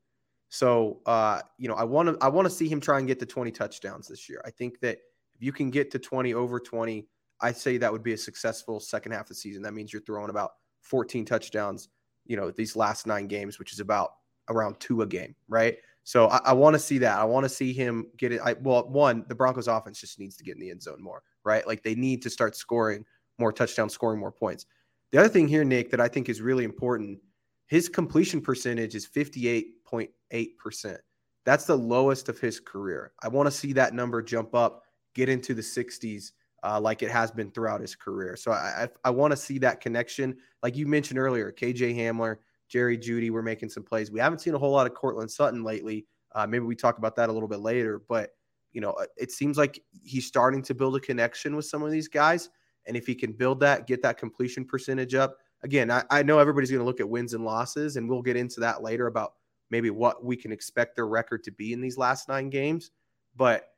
[0.50, 3.20] So, uh, you know, I want to I want to see him try and get
[3.20, 4.42] to 20 touchdowns this year.
[4.46, 4.98] I think that
[5.36, 7.08] if you can get to 20 over 20
[7.42, 9.62] I say that would be a successful second half of the season.
[9.64, 11.90] That means you're throwing about 14 touchdowns,
[12.26, 14.12] you know, these last nine games, which is about
[14.50, 15.78] around two a game, right?
[16.04, 17.20] So I, I want to see that.
[17.20, 18.42] I want to see him get it.
[18.44, 21.22] I, well, one, the Broncos offense just needs to get in the end zone more,
[21.44, 21.66] right?
[21.68, 23.06] Like they need to start scoring
[23.38, 24.66] more touchdowns, scoring more points.
[25.12, 27.20] The other thing here, Nick, that I think is really important,
[27.68, 30.98] his completion percentage is 58.8%.
[31.46, 33.14] That's the lowest of his career.
[33.24, 34.84] I want to see that number jump up,
[35.16, 36.32] get into the 60s,
[36.64, 38.36] uh, like it has been throughout his career.
[38.36, 40.38] So I, I, I want to see that connection.
[40.64, 44.12] Like you mentioned earlier, KJ Hamler, Jerry Jeudy were making some plays.
[44.12, 46.06] We haven't seen a whole lot of Courtland Sutton lately.
[46.34, 48.32] Uh, maybe we talk about that a little bit later, but
[48.72, 52.08] you know, it seems like he's starting to build a connection with some of these
[52.08, 52.50] guys.
[52.86, 55.38] And if he can build that, get that completion percentage up.
[55.64, 58.38] Again, I, I know everybody's going to look at wins and losses, and we'll get
[58.38, 59.34] into that later about
[59.70, 62.92] maybe what we can expect their record to be in these last nine games.
[63.36, 63.69] But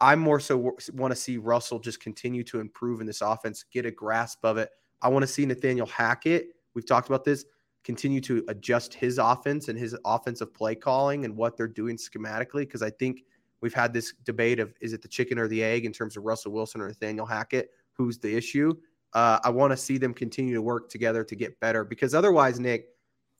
[0.00, 3.84] I more so want to see Russell just continue to improve in this offense, get
[3.84, 4.70] a grasp of it.
[5.02, 6.48] I want to see Nathaniel Hackett.
[6.74, 7.44] We've talked about this
[7.84, 12.60] continue to adjust his offense and his offensive play calling and what they're doing schematically.
[12.60, 13.22] Because I think
[13.60, 16.24] we've had this debate of is it the chicken or the egg in terms of
[16.24, 17.70] Russell Wilson or Nathaniel Hackett?
[17.92, 18.74] Who's the issue?
[19.14, 22.60] Uh, I want to see them continue to work together to get better because otherwise,
[22.60, 22.88] Nick,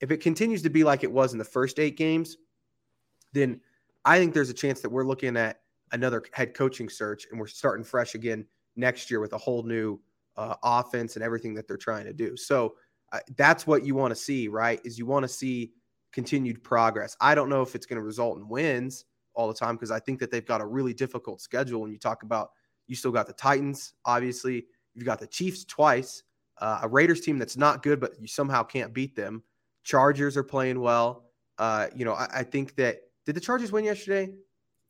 [0.01, 2.39] if it continues to be like it was in the first eight games,
[3.33, 3.61] then
[4.05, 5.61] I think there's a chance that we're looking at
[5.93, 8.47] another head coaching search and we're starting fresh again
[8.77, 10.01] next year with a whole new
[10.37, 12.37] uh, offense and everything that they're trying to do.
[12.37, 12.77] So
[13.37, 14.81] that's what you want to see, right?
[14.85, 15.73] Is you want to see
[16.13, 17.17] continued progress.
[17.21, 20.01] I don't know if it's going to result in wins all the time because I
[20.01, 21.81] think that they've got a really difficult schedule.
[21.81, 22.51] When you talk about,
[22.87, 26.23] you still got the Titans, obviously, you've got the Chiefs twice,
[26.59, 29.43] uh, a Raiders team that's not good, but you somehow can't beat them.
[29.85, 31.25] Chargers are playing well.
[31.59, 34.33] Uh, you know, I, I think that did the Chargers win yesterday?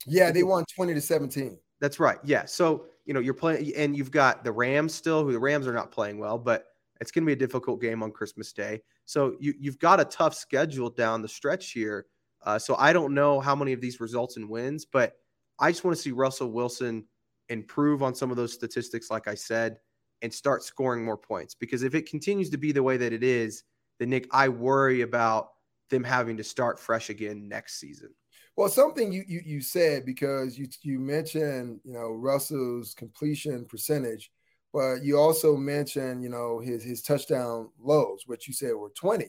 [0.06, 1.58] Yeah, they won 20 to 17.
[1.80, 2.18] That's right.
[2.24, 2.44] Yeah.
[2.44, 5.72] So, you know, you're playing and you've got the Rams still, who the Rams are
[5.72, 6.66] not playing well, but
[7.00, 8.82] it's going to be a difficult game on Christmas Day.
[9.04, 12.06] So you, you've got a tough schedule down the stretch here.
[12.42, 15.14] Uh, so I don't know how many of these results in wins, but
[15.58, 17.04] I just want to see Russell Wilson
[17.48, 19.78] improve on some of those statistics, like I said,
[20.22, 21.54] and start scoring more points.
[21.54, 23.64] Because if it continues to be the way that it is,
[23.98, 25.50] then Nick, I worry about
[25.90, 28.10] them having to start fresh again next season.
[28.58, 34.32] Well, something you you, you said because you you mentioned you know Russell's completion percentage
[34.72, 39.26] but you also mentioned, you know, his his touchdown lows, which you said were 20.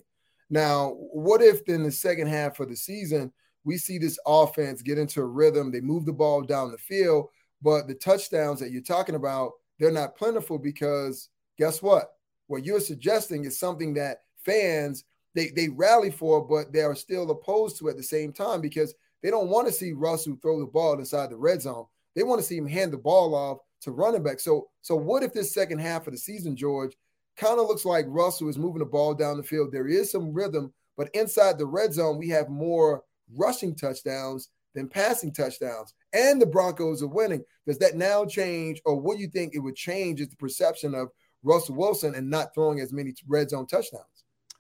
[0.50, 3.32] Now, what if in the second half of the season
[3.64, 7.28] we see this offense get into a rhythm, they move the ball down the field,
[7.62, 12.12] but the touchdowns that you're talking about, they're not plentiful because guess what?
[12.48, 15.04] What you're suggesting is something that fans
[15.36, 18.94] they they rally for, but they are still opposed to at the same time because
[19.22, 21.86] they don't want to see Russell throw the ball inside the red zone.
[22.16, 24.40] They want to see him hand the ball off to running back.
[24.40, 26.96] So, so what if this second half of the season, George,
[27.38, 29.72] kind of looks like Russell is moving the ball down the field?
[29.72, 33.04] There is some rhythm, but inside the red zone, we have more
[33.36, 37.44] rushing touchdowns than passing touchdowns, and the Broncos are winning.
[37.66, 40.22] Does that now change, or what do you think it would change?
[40.22, 41.10] Is the perception of
[41.44, 44.04] Russell Wilson and not throwing as many red zone touchdowns?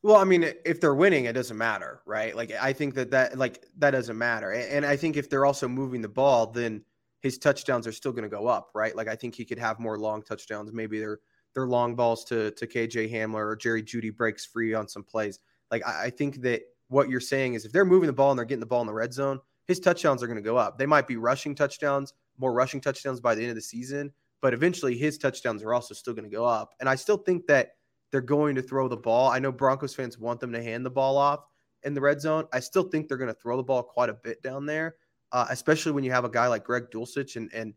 [0.02, 2.34] Well, I mean, if they're winning, it doesn't matter, right?
[2.36, 5.68] Like, I think that that like that doesn't matter, and I think if they're also
[5.68, 6.84] moving the ball, then
[7.22, 8.96] his touchdowns are still going to go up, right?
[8.96, 10.72] Like I think he could have more long touchdowns.
[10.72, 11.20] Maybe they're
[11.54, 15.40] they're long balls to to KJ Hamler or Jerry Jeudy breaks free on some plays.
[15.70, 18.40] Like I, I think that what you're saying is if they're moving the ball and
[18.40, 20.78] they're getting the ball in the red zone, his touchdowns are going to go up.
[20.78, 24.54] They might be rushing touchdowns, more rushing touchdowns by the end of the season, but
[24.54, 26.74] eventually his touchdowns are also still going to go up.
[26.80, 27.74] And I still think that
[28.12, 29.30] they're going to throw the ball.
[29.30, 31.46] I know Broncos fans want them to hand the ball off
[31.84, 32.46] in the red zone.
[32.52, 34.96] I still think they're going to throw the ball quite a bit down there
[35.32, 37.74] uh, especially when you have a guy like Greg Dulcich, and and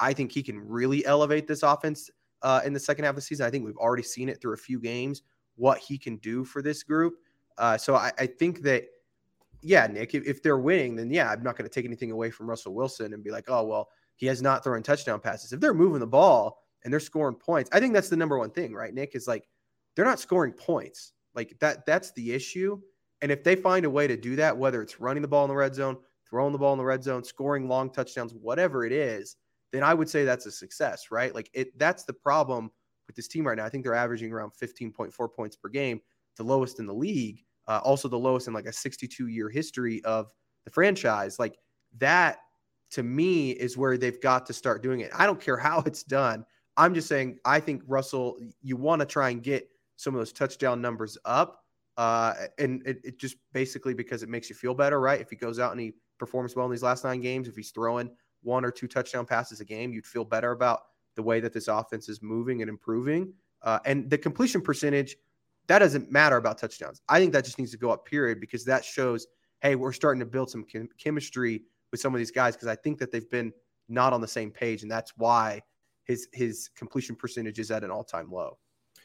[0.00, 2.10] I think he can really elevate this offense
[2.42, 3.46] uh, in the second half of the season.
[3.46, 5.22] I think we've already seen it through a few games
[5.56, 7.14] what he can do for this group.
[7.58, 8.86] Uh, so I, I, think that,
[9.62, 12.32] yeah, Nick, if, if they're winning, then yeah, I'm not going to take anything away
[12.32, 15.52] from Russell Wilson and be like, oh well, he has not thrown touchdown passes.
[15.52, 18.50] If they're moving the ball and they're scoring points, I think that's the number one
[18.50, 19.14] thing, right, Nick?
[19.14, 19.46] Is like
[19.94, 21.12] they're not scoring points.
[21.34, 22.80] Like that, that's the issue.
[23.22, 25.48] And if they find a way to do that, whether it's running the ball in
[25.48, 25.96] the red zone,
[26.28, 29.36] throwing the ball in the red zone, scoring long touchdowns, whatever it is,
[29.72, 31.34] then I would say that's a success, right?
[31.34, 32.70] Like it that's the problem
[33.06, 33.64] with this team right now.
[33.64, 36.00] I think they're averaging around 15.4 points per game,
[36.36, 40.02] the lowest in the league, uh, also the lowest in like a 62 year history
[40.04, 40.30] of
[40.64, 41.38] the franchise.
[41.38, 41.58] Like
[41.98, 42.38] that
[42.90, 45.10] to me is where they've got to start doing it.
[45.16, 46.44] I don't care how it's done.
[46.76, 50.32] I'm just saying I think Russell, you want to try and get some of those
[50.32, 51.60] touchdown numbers up.
[51.96, 55.20] Uh, and it, it just basically because it makes you feel better, right?
[55.20, 57.70] If he goes out and he performs well in these last nine games, if he's
[57.70, 58.10] throwing
[58.42, 60.80] one or two touchdown passes a game, you'd feel better about
[61.14, 63.32] the way that this offense is moving and improving.
[63.62, 65.16] Uh, and the completion percentage,
[65.68, 67.00] that doesn't matter about touchdowns.
[67.08, 69.26] I think that just needs to go up, period, because that shows,
[69.60, 72.74] hey, we're starting to build some chem- chemistry with some of these guys because I
[72.74, 73.52] think that they've been
[73.88, 75.62] not on the same page, and that's why
[76.04, 78.58] his his completion percentage is at an all time low.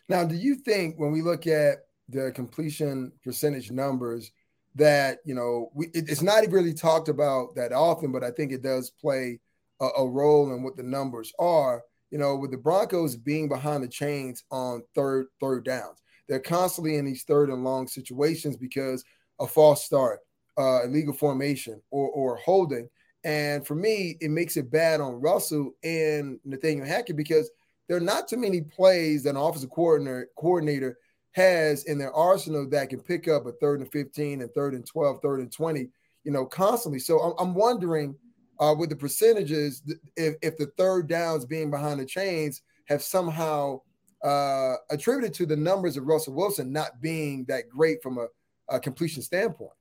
[0.10, 4.32] Now, do you think when we look at the completion percentage numbers
[4.76, 8.52] that you know we, it, it's not really talked about that often, but I think
[8.52, 9.40] it does play
[9.80, 11.84] a, a role in what the numbers are.
[12.10, 16.96] You know, with the Broncos being behind the chains on third third downs, they're constantly
[16.96, 19.04] in these third and long situations because
[19.40, 20.20] a false start,
[20.58, 22.90] uh, illegal formation, or or holding.
[23.24, 27.52] And for me, it makes it bad on Russell and Nathaniel Hackett because
[27.90, 30.98] there are not too many plays that an offensive coordinator coordinator
[31.34, 34.86] has in their arsenal that can pick up a third and 15 and third and
[34.86, 35.90] 12, third and 20,
[36.24, 37.00] you know, constantly.
[37.00, 38.16] So I'm, I'm wondering
[38.60, 39.82] uh, with the percentages,
[40.16, 43.82] if, if the third downs being behind the chains have somehow
[44.24, 48.28] uh, attributed to the numbers of Russell Wilson not being that great from a,
[48.70, 49.72] a completion standpoint.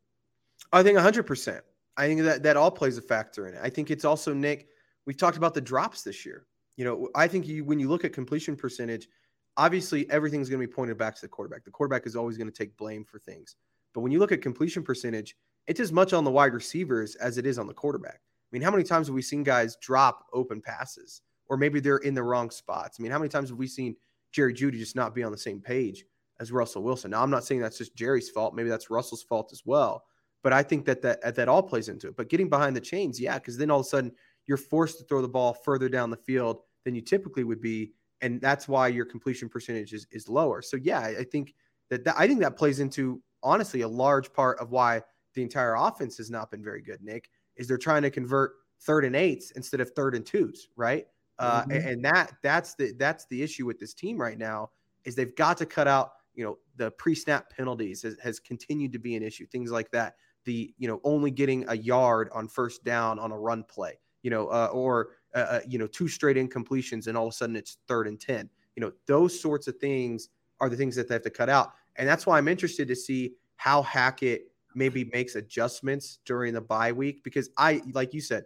[0.73, 1.61] I think 100%.
[1.97, 3.61] I think that that all plays a factor in it.
[3.63, 4.69] I think it's also Nick.
[5.05, 6.47] We've talked about the drops this year.
[6.79, 9.09] You know, I think you when you look at completion percentage,
[9.57, 11.65] obviously everything's going to be pointed back to the quarterback.
[11.65, 13.57] The quarterback is always going to take blame for things.
[13.93, 15.37] But when you look at completion percentage,
[15.67, 18.21] it's as much on the wide receivers as it is on the quarterback.
[18.21, 21.99] I mean, how many times have we seen guys drop open passes or maybe they're
[21.99, 22.97] in the wrong spots?
[22.99, 23.97] I mean, how many times have we seen
[24.31, 26.05] Jerry Jeudy just not be on the same page
[26.39, 27.11] as Russell Wilson?
[27.11, 28.55] Now, I'm not saying that's just Jerry's fault.
[28.55, 30.05] Maybe that's Russell's fault as well.
[30.45, 32.17] But I think that that, that all plays into it.
[32.17, 34.13] But getting behind the chains, yeah, because then all of a sudden
[34.47, 37.93] you're forced to throw the ball further down the field than you typically would be
[38.21, 40.63] and that's why your completion percentage is, is lower.
[40.63, 41.55] So yeah, I think
[41.91, 45.03] that, that I think that plays into honestly a large part of why
[45.35, 47.03] the entire offense has not been very good.
[47.03, 51.07] Nick is they're trying to convert third and eights instead of third and twos, right?
[51.39, 51.71] Uh, mm-hmm.
[51.73, 54.71] and, and that that's the that's the issue with this team right now
[55.05, 58.99] is they've got to cut out you know the pre-snap penalties has, has continued to
[58.99, 62.83] be an issue things like that the you know only getting a yard on first
[62.83, 66.37] down on a run play you know uh, or uh, uh, you know, two straight
[66.37, 68.51] incompletions and all of a sudden it's third and 10.
[68.75, 71.73] You know, those sorts of things are the things that they have to cut out.
[71.97, 76.93] And that's why I'm interested to see how Hackett maybe makes adjustments during the bye
[76.93, 78.45] week because I, like you said,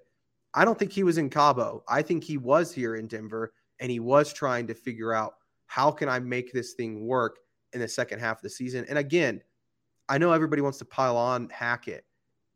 [0.54, 1.82] I don't think he was in Cabo.
[1.88, 5.34] I think he was here in Denver and he was trying to figure out
[5.66, 7.38] how can I make this thing work
[7.72, 8.84] in the second half of the season.
[8.88, 9.42] And again,
[10.08, 12.04] I know everybody wants to pile on Hackett.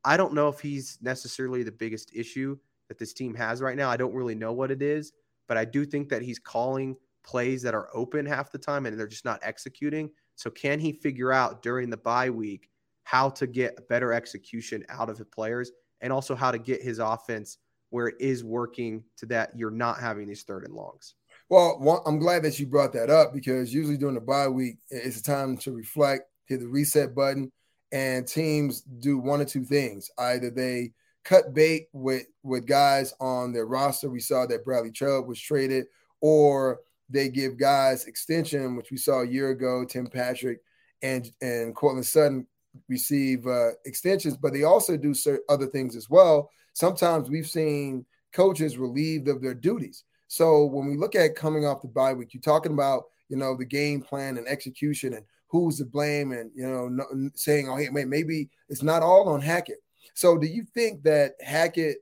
[0.05, 3.90] I don't know if he's necessarily the biggest issue that this team has right now.
[3.90, 5.12] I don't really know what it is,
[5.49, 8.99] but I do think that he's calling plays that are open half the time and
[8.99, 10.11] they're just not executing.
[10.37, 12.68] So can he figure out during the bye week
[13.05, 15.70] how to get better execution out of the players
[16.01, 17.59] and also how to get his offense
[17.90, 21.14] where it is working to that you're not having these third and longs?
[21.49, 25.20] Well, I'm glad that you brought that up because usually during the bye week, it's
[25.20, 27.53] a time to reflect, hit the reset button,
[27.92, 30.11] and teams do one or two things.
[30.18, 30.92] Either they
[31.27, 34.09] cut bait with with guys on their roster.
[34.09, 35.87] We saw that Bradley Chubb was traded,
[36.21, 39.85] or they give guys extension, which we saw a year ago.
[39.85, 40.61] Tim Patrick
[41.03, 42.47] and and Courtland Sutton
[42.89, 46.51] receive uh, extensions, but they also do certain other things as well.
[46.75, 50.05] Sometimes we've seen coaches relieved of their duties.
[50.29, 53.57] So when we look at coming off the bye week, you're talking about you know
[53.57, 57.77] the game plan and execution and who's to blame, and you know no, saying, oh
[57.77, 59.79] hey, maybe it's not all on Hackett.
[60.14, 61.99] So, do you think that Hackett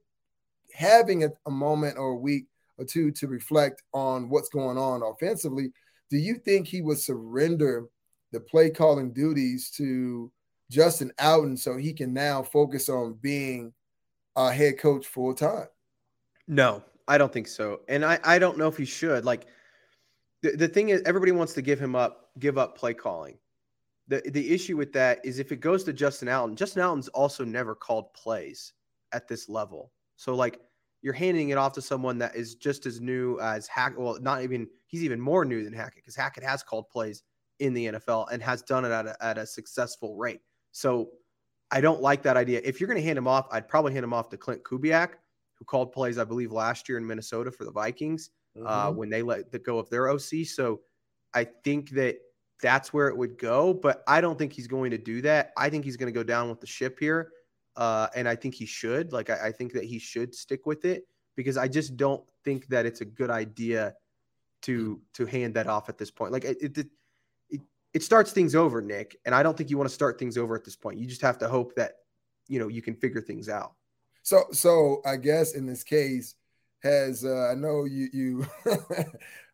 [0.75, 2.47] having a, a moment or a week
[2.79, 5.73] or two to reflect on what's going on offensively,
[6.11, 7.87] do you think he would surrender
[8.33, 10.31] the play calling duties to
[10.71, 13.73] Justin Outten so he can now focus on being
[14.37, 15.69] a head coach full time?
[16.49, 17.83] No, I don't think so.
[17.89, 19.25] And I, I don't know if he should.
[19.25, 19.47] Like
[20.43, 23.39] the, the thing is everybody wants to give him up, give up play calling
[24.09, 27.45] the the issue with that is if it goes to Justin Outten, Justin Outten's also
[27.45, 28.73] never called plays
[29.13, 29.93] at this level.
[30.17, 30.61] So like
[31.03, 34.01] you're handing it off to someone that is just as new as Hackett.
[34.01, 37.23] Well, not even he's even more new than Hackett because Hackett has called plays
[37.61, 40.41] in the NFL and has done it at a, at a successful rate.
[40.73, 41.11] So
[41.71, 42.61] I don't like that idea.
[42.65, 45.11] If you're going to hand him off, I'd probably hand him off to Klint Kubiak,
[45.59, 48.69] who called plays, I believe, last year in Minnesota for the Vikings uh, mm-hmm.
[48.69, 50.47] uh, when they let the go of their OC.
[50.47, 50.81] So
[51.35, 52.17] I think that
[52.63, 53.75] that's where it would go.
[53.75, 55.53] But I don't think he's going to do that.
[55.57, 57.31] I think he's going to go down with the ship here.
[57.77, 59.13] Uh, and I think he should.
[59.13, 62.69] Like, I, I, think that he should stick with it because I just don't think
[62.69, 63.95] that it's a good idea
[64.63, 66.33] to to hand that off at this point.
[66.33, 66.87] Like, it, it,
[67.51, 67.61] it,
[67.93, 69.17] it starts things over, Nick.
[69.27, 71.01] And I don't think you want to start things over at this point.
[71.01, 71.95] You just have to hope that,
[72.47, 73.73] you know, you can figure things out.
[74.23, 76.37] So, so I guess in this case,
[76.85, 78.47] has uh, I know you you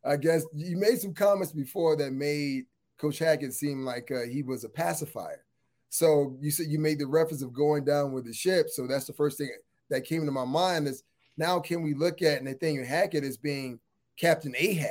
[0.05, 2.67] I guess you made some comments before that made
[3.01, 5.43] Coach Hackett seemed like uh, he was a pacifier.
[5.89, 8.69] So you said you made the reference of going down with the ship.
[8.69, 9.51] So that's the first thing
[9.89, 11.03] that came to my mind is
[11.37, 13.81] now can we look at Nathaniel Hackett as being
[14.19, 14.91] Captain Ahab,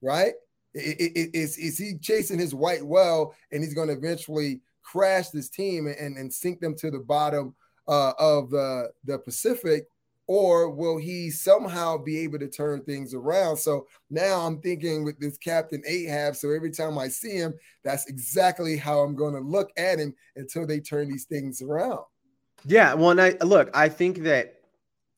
[0.00, 0.32] right?
[0.74, 5.86] Is, is he chasing his white well and he's going to eventually crash this team
[5.86, 7.54] and, and sink them to the bottom
[7.86, 9.84] uh, of the, the Pacific?
[10.32, 13.56] Or will he somehow be able to turn things around?
[13.56, 16.36] So now I'm thinking with this Captain Ahab.
[16.36, 20.14] So every time I see him, that's exactly how I'm going to look at him
[20.36, 22.04] until they turn these things around.
[22.64, 22.94] Yeah.
[22.94, 24.60] Well, and I look, I think that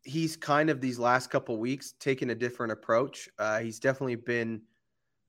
[0.03, 3.29] he's kind of these last couple weeks taken a different approach.
[3.39, 4.63] Uh, he's definitely been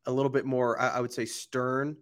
[0.06, 1.98] a little bit more, I, I, would say, stern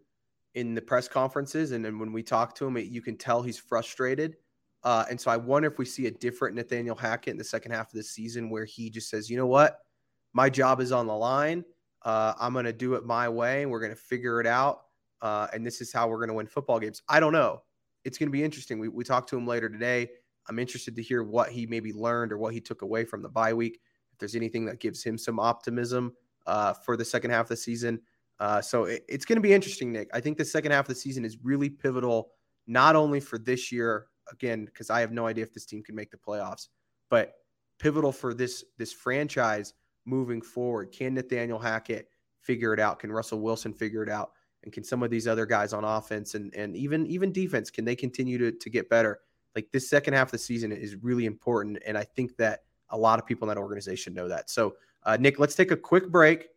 [0.54, 3.42] in the press conferences, and then when we talk to him, it, you can tell
[3.42, 4.36] he's frustrated.
[4.84, 7.72] Uh, and so I wonder if we see a different Nathaniel Hackett in the second
[7.72, 9.80] half of the season, where he just says, "You know what,
[10.34, 11.64] my job is on the line.
[12.04, 14.82] Uh, I'm going to do it my way, we're going to figure it out.
[15.22, 17.62] Uh, and this is how we're going to win football games." I don't know.
[18.04, 18.80] It's going to be interesting.
[18.80, 20.10] We we talked to him later today
[20.48, 23.30] I'm interested to hear what he maybe learned or what he took away from the
[23.30, 23.80] bye week.
[24.12, 26.14] If there's anything that gives him some optimism
[26.48, 28.02] uh, for the second half of the season.
[28.40, 30.10] Uh, so it, it's going to be interesting, Nick.
[30.14, 32.32] I think the second half of the season is really pivotal,
[32.68, 35.96] not only for this year, again, because I have no idea if this team can
[35.96, 36.68] make the playoffs,
[37.10, 37.36] but
[37.80, 39.74] pivotal for this this franchise
[40.06, 40.92] moving forward.
[40.92, 43.00] Can Nathaniel Hackett figure it out?
[43.00, 44.32] Can Russell Wilson figure it out?
[44.64, 47.86] And can some of these other guys on offense and and even even defense can
[47.86, 49.22] they continue to to get better?
[49.56, 51.80] like this second half of the season is really important.
[51.86, 54.50] And I think that a lot of people in that organization know that.
[54.50, 56.48] So, uh, Nick, let's take a quick break.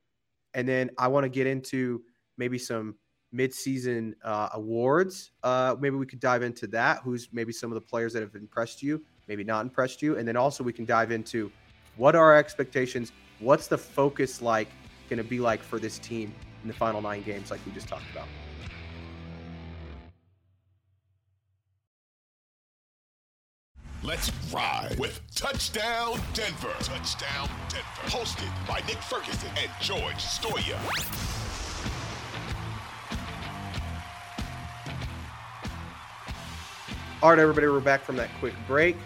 [0.54, 2.02] And then I want to get into
[2.36, 2.96] maybe some
[3.34, 5.32] midseason uh, awards.
[5.42, 7.00] Uh, maybe we could dive into that.
[7.02, 10.16] Who's maybe some of the players that have impressed you, maybe not impressed you.
[10.16, 11.50] And then also we can dive into
[11.96, 13.12] what are our expectations?
[13.40, 14.68] What's the focus like
[15.08, 17.88] going to be like for this team in the final nine games, like we just
[17.88, 18.26] talked about?
[24.02, 26.74] Let's ride with Touchdown Denver.
[26.80, 27.84] Touchdown Denver.
[28.04, 31.53] Hosted by Nick Ferguson and George Stoia.
[37.24, 38.96] All right, everybody, we're back from that quick break.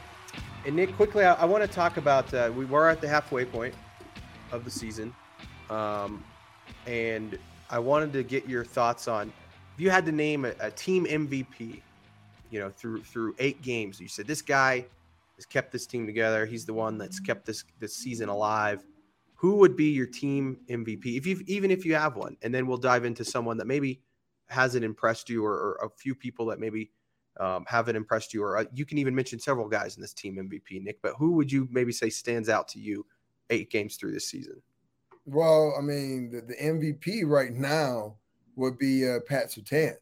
[0.66, 3.44] And Nick, quickly, I, I want to talk about uh, we were at the halfway
[3.44, 3.76] point
[4.50, 5.14] of the season.
[5.70, 6.24] Um,
[6.88, 7.38] and
[7.70, 9.32] I wanted to get your thoughts on
[9.76, 11.80] if you had to name a, a team MVP
[12.50, 14.00] you know, through through eight games.
[14.00, 14.84] You said this guy
[15.36, 16.44] has kept this team together.
[16.44, 18.84] He's the one that's kept this this season alive.
[19.36, 22.36] Who would be your team MVP if you even if you have one?
[22.42, 24.00] And then we'll dive into someone that maybe
[24.48, 26.90] hasn't impressed you, or, or a few people that maybe
[27.38, 30.36] um, haven't impressed you, or uh, you can even mention several guys in this team
[30.36, 31.00] MVP, Nick.
[31.02, 33.06] But who would you maybe say stands out to you
[33.50, 34.60] eight games through this season?
[35.24, 38.16] Well, I mean, the, the MVP right now
[38.56, 39.94] would be uh, Pat Surtain.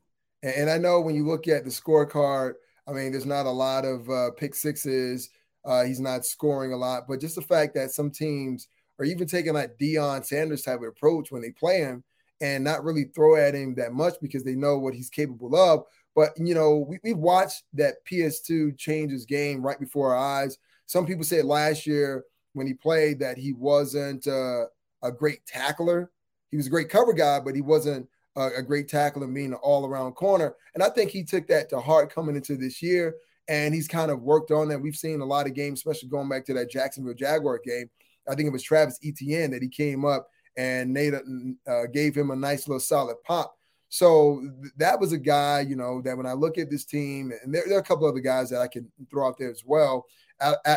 [0.42, 2.54] And, and, I know when you look at the scorecard,
[2.86, 5.30] I mean, there's not a lot of uh, pick sixes.
[5.64, 8.68] Uh, he's not scoring a lot, but just the fact that some teams
[8.98, 12.04] are even taking like Deion Sanders type of approach when they play him
[12.40, 15.84] and not really throw at him that much because they know what he's capable of.
[16.16, 20.58] But you know, we, we watched that PS2 change his game right before our eyes.
[20.86, 22.24] Some people said last year
[22.54, 24.64] when he played that he wasn't uh,
[25.02, 26.10] a great tackler.
[26.50, 29.58] He was a great cover guy, but he wasn't a, a great tackler, being an
[29.62, 30.54] all around corner.
[30.74, 33.16] And I think he took that to heart coming into this year.
[33.48, 34.80] And he's kind of worked on that.
[34.80, 37.88] We've seen a lot of games, especially going back to that Jacksonville Jaguar game.
[38.28, 42.30] I think it was Travis Etienne that he came up and Nate uh, gave him
[42.30, 43.55] a nice little solid pop.
[43.88, 44.42] So
[44.76, 47.62] that was a guy, you know, that when I look at this team, and there,
[47.66, 50.06] there are a couple other guys that I can throw out there as well.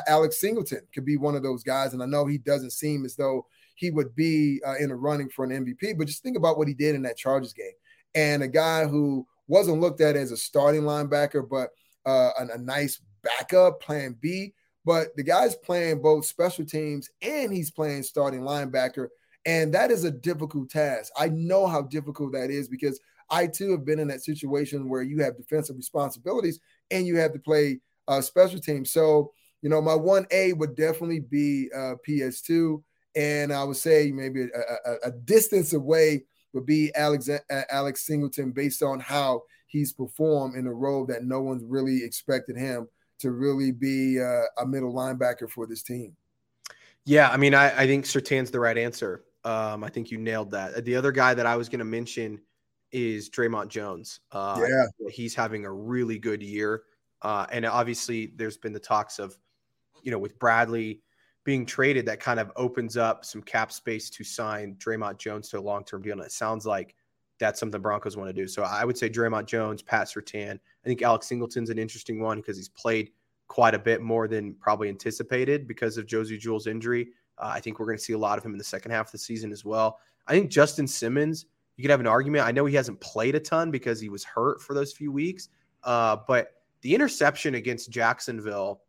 [0.08, 3.16] Alex Singleton could be one of those guys, and I know he doesn't seem as
[3.16, 3.46] though
[3.76, 5.98] he would be uh, in a running for an MVP.
[5.98, 7.72] But just think about what he did in that Chargers game.
[8.14, 11.70] And a guy who wasn't looked at as a starting linebacker, but
[12.06, 14.54] uh, a, a nice backup, plan B.
[14.86, 19.08] But the guy's playing both special teams and he's playing starting linebacker.
[19.46, 21.12] And that is a difficult task.
[21.18, 23.00] I know how difficult that is because
[23.30, 26.60] I too have been in that situation where you have defensive responsibilities
[26.92, 28.92] and you have to play uh, special teams.
[28.92, 32.82] So, you know, my 1A would definitely be uh, PS2
[33.16, 37.30] and I would say maybe a, a, a distance away would be Alex
[37.70, 42.58] Alex Singleton based on how he's performed in a role that no one's really expected
[42.58, 42.88] him
[43.20, 46.16] to really be uh, a middle linebacker for this team.
[47.06, 49.24] Yeah, I mean, I, I think Surtain's the right answer.
[49.44, 50.84] Um, I think you nailed that.
[50.86, 52.40] The other guy that I was going to mention
[52.92, 54.20] is Dre'Mont Jones.
[54.32, 56.84] Uh, yeah, he's having a really good year,
[57.22, 59.38] uh, and obviously there's been the talks of,
[60.04, 61.02] you know, with Bradley
[61.44, 65.60] being traded that kind of opens up some cap space to sign Dre'Mont Jones to
[65.60, 66.14] a long term deal.
[66.14, 66.96] And it sounds like
[67.40, 68.48] that's something Broncos want to do.
[68.48, 70.56] So I would say Dre'Mont Jones, Pat Surtain.
[70.56, 73.12] I think Alex Singleton's an interesting one because he's played
[73.48, 77.10] quite a bit more than probably anticipated because of Josey Jewell's injury.
[77.40, 79.08] Uh, I think we're going to see a lot of him in the second half
[79.08, 80.00] of the season as well.
[80.28, 81.46] I think Justin Simmons,
[81.78, 82.46] you could have an argument.
[82.46, 85.50] I know he hasn't played a ton because he was hurt for those few weeks,
[85.84, 88.82] uh, but the interception against Jacksonville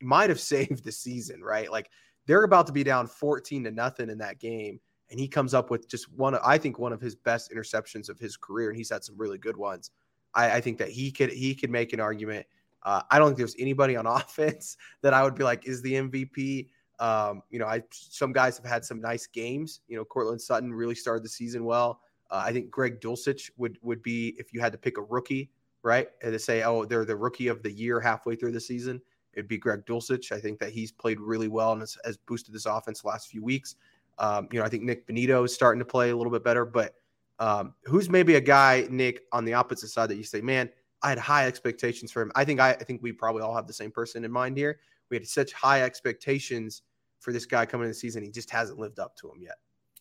[0.00, 1.70] might have saved the season, right?
[1.70, 1.90] Like
[2.26, 4.80] they're about to be down 14 to nothing in that game.
[5.10, 8.18] And he comes up with just one, I think, one of his best interceptions of
[8.18, 9.90] his career, and he's had some really good ones.
[10.34, 12.46] I, I think that he could he could make an argument.
[12.82, 15.92] Uh, I don't think there's anybody on offense that I would be like is the
[15.92, 16.68] MVP.
[17.00, 19.80] Um, you know, I some guys have had some nice games.
[19.88, 22.00] You know, Courtland Sutton really started the season well.
[22.30, 25.50] Uh, I think Greg Dulcich would would be if you had to pick a rookie,
[25.82, 26.08] right?
[26.22, 29.00] And to say, oh, they're the rookie of the year halfway through the season,
[29.34, 30.32] it'd be Greg Dulcich.
[30.32, 33.28] I think that he's played really well and has, has boosted this offense the last
[33.28, 33.76] few weeks.
[34.18, 36.64] Um, you know, I think Nik Bonitto is starting to play a little bit better,
[36.64, 36.94] but
[37.40, 40.70] um, who's maybe a guy, Nick, on the opposite side that you say, man,
[41.02, 42.32] I had high expectations for him.
[42.34, 44.78] I think I, I think we probably all have the same person in mind here.
[45.10, 46.82] We had such high expectations
[47.20, 48.22] for this guy coming in the season.
[48.22, 49.56] He just hasn't lived up to them yet.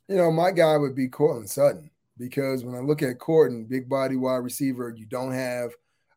[0.07, 3.87] You know, my guy would be Courtland Sutton because when I look at Courtland, big
[3.87, 5.71] body wide receiver, you don't have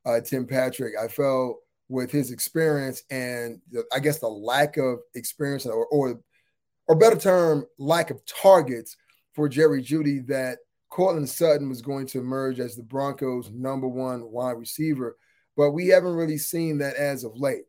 [0.04, 0.94] uh, Tim Patrick.
[1.00, 1.58] I felt
[1.88, 6.20] with his experience and the, I guess the lack of experience or, or
[6.88, 8.96] or better term, lack of targets
[9.34, 10.58] for Jerry Jeudy that
[10.88, 15.16] Courtland Sutton was going to emerge as the Broncos' number one wide receiver.
[15.56, 17.64] But we haven't really seen that as of late.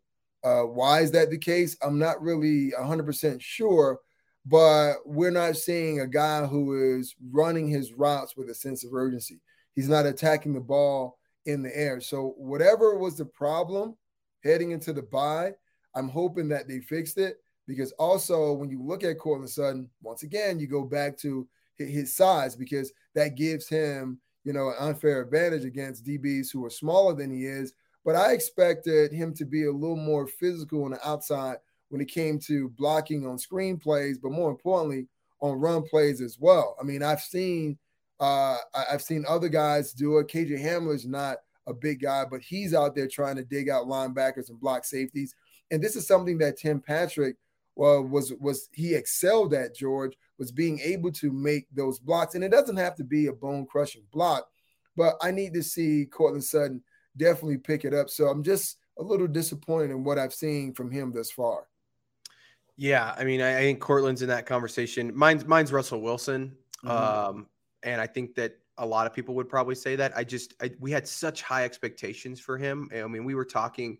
[0.47, 1.75] Uh, why is that the case?
[1.81, 3.99] I'm not really 100% sure,
[4.45, 8.93] but we're not seeing a guy who is running his routes with a sense of
[8.93, 9.41] urgency.
[9.75, 11.99] He's not attacking the ball in the air.
[11.99, 13.97] So, whatever was the problem
[14.41, 15.51] heading into the bye,
[15.95, 17.37] I'm hoping that they fixed it
[17.67, 21.45] because also when you look at Courtland Sutton, once again, you go back to
[21.77, 26.69] his size because that gives him, you know, an unfair advantage against DBs who are
[26.69, 27.73] smaller than he is.
[28.07, 31.57] But I expected him to be a little more physical on the outside
[31.89, 35.09] when it came to blocking on screen plays, but more importantly,
[35.41, 36.77] on run plays as well.
[36.79, 37.77] I mean, I've seen
[38.21, 40.29] uh, I've seen other guys do it.
[40.29, 44.47] KJ Hamler's not a big guy, but he's out there trying to dig out linebackers
[44.47, 45.35] and block safeties.
[45.69, 47.35] And this is something that Tim Patrick
[47.75, 52.43] well, was was he excelled at George was being able to make those blocks, and
[52.45, 54.47] it doesn't have to be a bone crushing block,
[54.95, 56.81] but I need to see Courtland Sutton
[57.17, 58.09] definitely pick it up.
[58.09, 61.67] So I'm just a little disappointed in what I've seen from him thus far.
[62.77, 65.11] Yeah, I mean, I, I think Courtland's in that conversation.
[65.15, 66.55] Mine's mine's Russell Wilson,
[66.85, 66.89] mm-hmm.
[66.89, 67.47] um,
[67.83, 70.15] and I think that a lot of people would probably say that.
[70.15, 72.87] I just I, we had such high expectations for him.
[72.95, 73.97] I mean, we were talking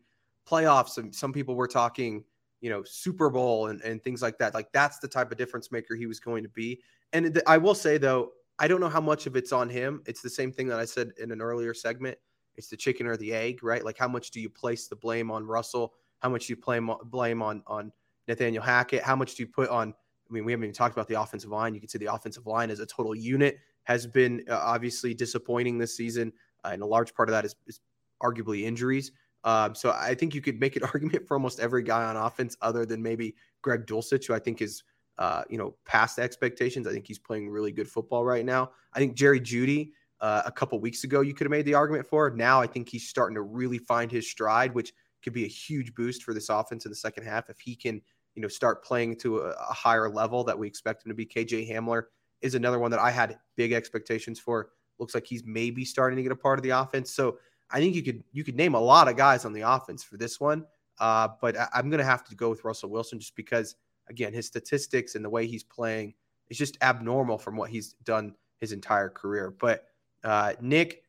[0.48, 2.24] playoffs, and some people were talking
[2.62, 4.54] you know, Super Bowl and, and things like that.
[4.54, 6.82] Like that's the type of difference maker he was going to be.
[7.14, 10.02] And I will say though, I don't know how much of it's on him.
[10.08, 12.18] It's the same thing that I said in an earlier segment.
[12.58, 13.84] It's the chicken or the egg, right?
[13.84, 15.94] Like how much do you place the blame on Russell?
[16.20, 17.92] How much do you blame blame on on
[18.28, 19.04] Nathaniel Hackett?
[19.04, 19.94] How much do you put on?
[20.30, 21.74] I mean, we haven't even talked about the offensive line.
[21.74, 25.78] You can see the offensive line as a total unit has been uh, obviously disappointing
[25.78, 26.34] this season,
[26.66, 27.80] uh, and a large part of that is, is
[28.22, 29.12] arguably injuries.
[29.44, 32.58] Um, so I think you could make an argument for almost every guy on offense,
[32.62, 34.84] other than maybe Greg Dulcich, who I think is,
[35.18, 36.86] uh, you know, past expectations.
[36.88, 38.72] I think he's playing really good football right now.
[38.94, 42.08] I think Jerry Jeudy, uh, a couple weeks ago, you could have made the argument
[42.08, 42.30] for.
[42.30, 44.94] Now I think he's starting to really find his stride, which
[45.24, 48.02] could be a huge boost for this offense in the second half if he can,
[48.36, 51.26] you know, start playing to a, a higher level that we expect him to be.
[51.26, 52.04] KJ Hamler
[52.42, 54.70] is another one that I had big expectations for.
[55.00, 57.12] Looks like he's maybe starting to get a part of the offense.
[57.12, 57.38] So
[57.70, 60.18] I think you could you could name a lot of guys on the offense for
[60.18, 60.66] this one,
[61.00, 63.76] uh, but I, am going to have to go with Russell Wilson just because
[64.10, 66.14] again his statistics and the way he's playing
[66.50, 69.54] is just abnormal from what he's done his entire career.
[69.60, 69.86] But
[70.24, 71.04] uh, Nick,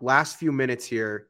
[0.00, 1.28] last few minutes here,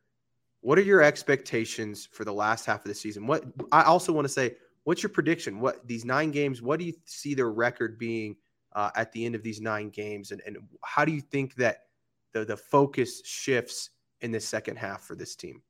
[0.61, 3.26] what are your expectations for the last half of the season?
[3.26, 5.61] What I also want to say, what's your prediction?
[5.61, 6.61] What these nine games?
[6.61, 8.36] What do you see their record being
[8.74, 11.84] uh, at the end of these nine games, and and how do you think that
[12.32, 13.90] the the focus shifts?
[14.20, 15.62] in the second half for this team?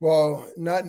[0.00, 0.84] Well, not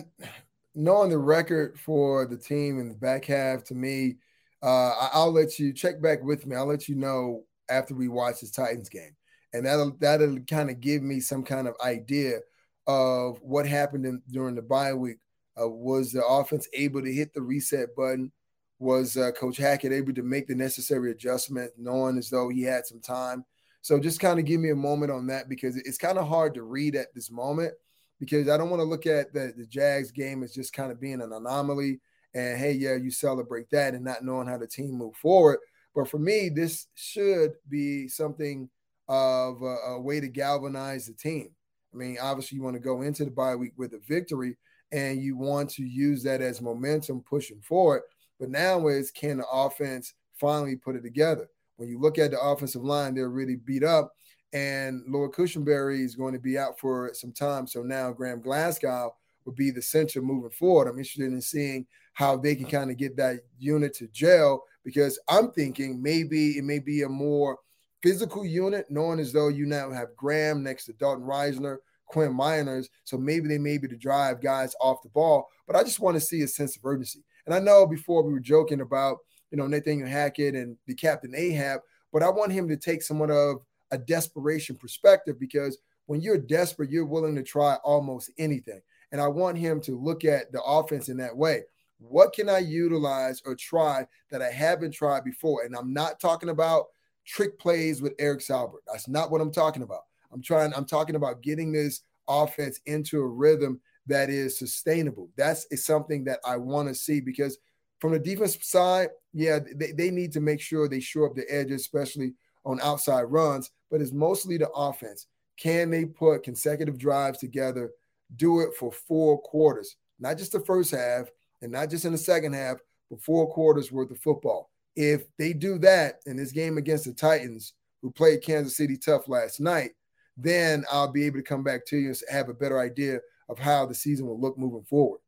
[0.74, 4.16] knowing the record for the team in the back half to me,
[4.62, 6.56] uh, I'll let you check back with me.
[6.56, 9.16] I'll let you know after we watch this Titans game,
[9.52, 12.40] and that'll that'll kind of give me some kind of idea
[12.86, 15.18] of what happened in, during the bye week.
[15.60, 18.32] Uh, was the offense able to hit the reset button?
[18.78, 22.86] Was uh, Coach Hackett able to make the necessary adjustment, knowing as though he had
[22.86, 23.44] some time?
[23.82, 26.54] So just kind of give me a moment on that because it's kind of hard
[26.54, 27.72] to read at this moment
[28.18, 31.00] because I don't want to look at the, the Jags game as just kind of
[31.00, 32.00] being an anomaly
[32.34, 35.58] and hey, yeah, you celebrate that and not knowing how the team move forward.
[35.94, 38.68] But for me, this should be something
[39.10, 41.50] of a, a way to galvanize the team.
[41.92, 44.56] I mean, obviously, you want to go into the bye week with a victory,
[44.92, 48.02] and you want to use that as momentum pushing forward.
[48.38, 51.48] But now is can the offense finally put it together?
[51.76, 54.12] When you look at the offensive line, they're really beat up,
[54.52, 57.66] and Lloyd Cushenberry is going to be out for some time.
[57.66, 60.86] So now Graham Glasgow will be the center moving forward.
[60.86, 65.18] I'm interested in seeing how they can kind of get that unit to gel because
[65.28, 67.58] I'm thinking maybe it may be a more
[68.02, 72.88] physical unit, knowing as though you now have Graham next to Dalton Risner, Quinn Meinerz.
[73.04, 75.48] So maybe they may be to drive guys off the ball.
[75.66, 77.24] But I just want to see a sense of urgency.
[77.46, 79.18] And I know before we were joking about,
[79.50, 81.80] you know, Nathaniel Hackett and the captain Ahab,
[82.12, 83.58] but I want him to take somewhat of
[83.90, 88.80] a desperation perspective because when you're desperate, you're willing to try almost anything.
[89.12, 91.62] And I want him to look at the offense in that way.
[91.98, 95.64] What can I utilize or try that I haven't tried before?
[95.64, 96.86] And I'm not talking about
[97.26, 98.80] trick plays with Eric Saubert.
[98.86, 100.02] That's not what I'm talking about.
[100.32, 105.28] I'm trying, I'm talking about getting this offense into a rhythm that is sustainable.
[105.36, 107.58] That's is something that I want to see because
[108.00, 111.50] from the defensive side, yeah, they, they need to make sure they shore up the
[111.52, 115.26] edges, especially on outside runs, but it's mostly the offense.
[115.56, 117.90] Can they put consecutive drives together,
[118.36, 121.28] do it for four quarters, not just the first half
[121.62, 122.78] and not just in the second half,
[123.10, 124.70] but four quarters worth of football?
[124.96, 129.28] If they do that in this game against the Titans, who played Kansas City tough
[129.28, 129.90] last night,
[130.36, 133.58] then I'll be able to come back to you and have a better idea of
[133.58, 135.20] how the season will look moving forward.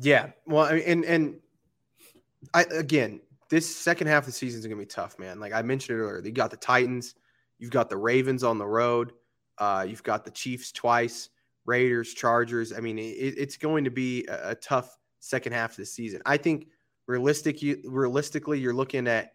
[0.00, 1.40] Yeah, well, and and
[2.52, 5.38] I again, this second half of the season is going to be tough, man.
[5.38, 7.14] Like I mentioned earlier, you got the Titans,
[7.58, 9.12] you've got the Ravens on the road,
[9.58, 11.30] uh, you've got the Chiefs twice,
[11.64, 12.72] Raiders, Chargers.
[12.72, 16.20] I mean, it, it's going to be a, a, tough second half of the season.
[16.26, 16.68] I think
[17.06, 19.34] realistic, realistically, you're looking at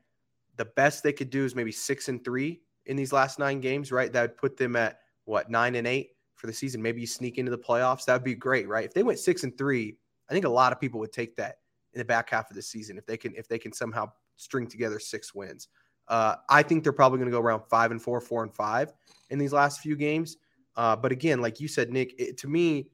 [0.58, 3.92] the best they could do is maybe six and three in these last nine games,
[3.92, 4.12] right?
[4.12, 6.82] That would put them at what nine and eight for the season.
[6.82, 8.06] Maybe you sneak into the playoffs.
[8.06, 8.86] That would be great, right?
[8.86, 9.98] If they went six and three,
[10.30, 11.60] I think a lot of people would take that
[11.94, 14.68] in the back half of the season if they can if they can somehow string
[14.68, 15.68] together six wins.
[16.08, 18.92] Uh, I think they're probably going to go around five and four, four and five
[19.30, 20.38] in these last few games.
[20.76, 22.90] Uh, but again, like you said, Nick, it, to me,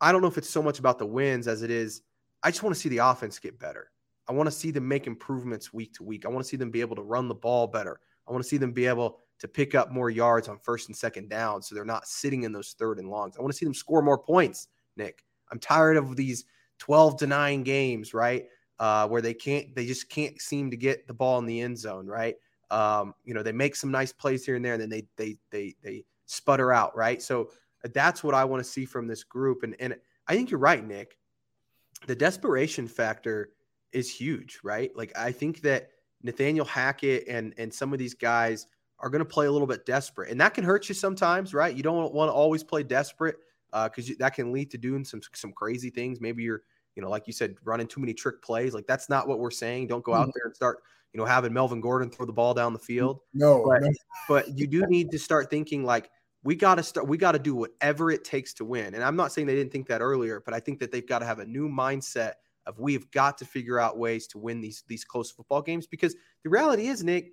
[0.00, 2.02] I don't know if it's so much about the wins as it is.
[2.42, 3.90] I just want to see the offense get better.
[4.32, 6.24] I want to see them make improvements week to week.
[6.24, 8.00] I want to see them be able to run the ball better.
[8.26, 10.96] I want to see them be able to pick up more yards on first and
[10.96, 13.36] second down so they're not sitting in those third and longs.
[13.36, 15.22] I want to see them score more points, Nick.
[15.50, 16.46] I'm tired of these
[16.78, 18.46] 12 to 9 games, right?
[18.78, 21.78] Uh, where they can't, they just can't seem to get the ball in the end
[21.78, 22.36] zone, right?
[22.70, 25.36] Um, you know, they make some nice plays here and there, and then they they
[25.50, 27.20] they they sputter out, right?
[27.20, 27.50] So
[27.92, 29.62] that's what I want to see from this group.
[29.62, 29.94] And and
[30.26, 31.18] I think you're right, Nick.
[32.06, 33.50] The desperation factor
[33.92, 34.90] is huge, right?
[34.96, 35.90] Like I think that
[36.22, 38.66] Nathaniel Hackett and and some of these guys
[38.98, 41.74] are going to play a little bit desperate, and that can hurt you sometimes, right?
[41.74, 43.36] You don't want to always play desperate
[43.72, 46.20] because uh, that can lead to doing some some crazy things.
[46.20, 46.62] Maybe you're,
[46.94, 48.74] you know, like you said, running too many trick plays.
[48.74, 49.88] Like that's not what we're saying.
[49.88, 50.30] Don't go out mm-hmm.
[50.34, 50.78] there and start,
[51.12, 53.20] you know, having Melvin Gordon throw the ball down the field.
[53.34, 53.90] No, but, no.
[54.28, 56.10] but you do need to start thinking like
[56.44, 57.06] we got to start.
[57.06, 58.94] We got to do whatever it takes to win.
[58.94, 61.20] And I'm not saying they didn't think that earlier, but I think that they've got
[61.20, 62.34] to have a new mindset
[62.66, 66.14] of we've got to figure out ways to win these these close football games because
[66.42, 67.32] the reality is, Nick,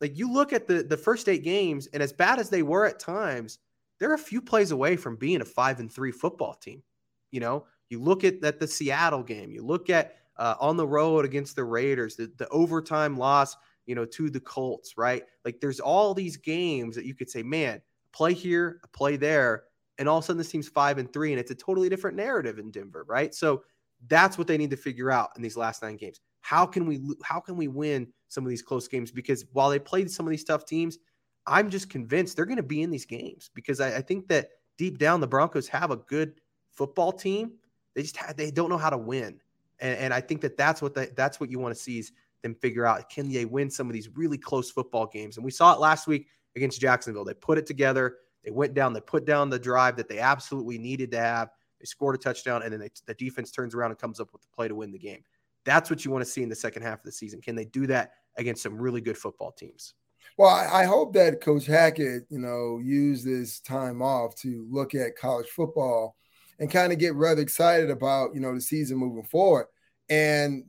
[0.00, 2.86] like you look at the the first eight games, and as bad as they were
[2.86, 3.58] at times,
[3.98, 6.82] they're a few plays away from being a five and three football team.
[7.30, 10.86] You know, you look at, at the Seattle game, you look at uh, on the
[10.86, 13.56] road against the Raiders, the, the overtime loss,
[13.86, 15.22] you know, to the Colts, right?
[15.44, 17.80] Like there's all these games that you could say, man,
[18.12, 19.64] play here, play there,
[19.98, 22.16] and all of a sudden this team's five and three, and it's a totally different
[22.16, 23.34] narrative in Denver, right?
[23.34, 23.62] So
[24.08, 26.20] that's what they need to figure out in these last nine games.
[26.40, 29.10] How can we how can we win some of these close games?
[29.10, 30.98] Because while they played some of these tough teams,
[31.46, 34.48] I'm just convinced they're going to be in these games because I, I, think that
[34.78, 36.40] deep down the Broncos have a good
[36.70, 37.52] football team.
[37.94, 39.40] They just have, they don't know how to win,
[39.78, 42.54] and, and I think that that's what that's what you want to see is them
[42.54, 45.36] figure out can they win some of these really close football games.
[45.36, 47.24] And we saw it last week against Jacksonville.
[47.24, 48.18] They put it together.
[48.44, 48.92] They went down.
[48.92, 51.48] They put down the drive that they absolutely needed to have.
[51.84, 54.40] They scored a touchdown, and then they, the defense turns around and comes up with
[54.40, 55.22] the play to win the game.
[55.66, 57.42] That's what you want to see in the second half of the season.
[57.42, 59.92] Can they do that against some really good football teams?
[60.38, 65.14] Well, I, hope that Coach Hackett, you know, used this time off to look at
[65.14, 66.16] college football
[66.58, 69.66] and kind of get rather excited about, you know, the season moving forward.
[70.08, 70.64] And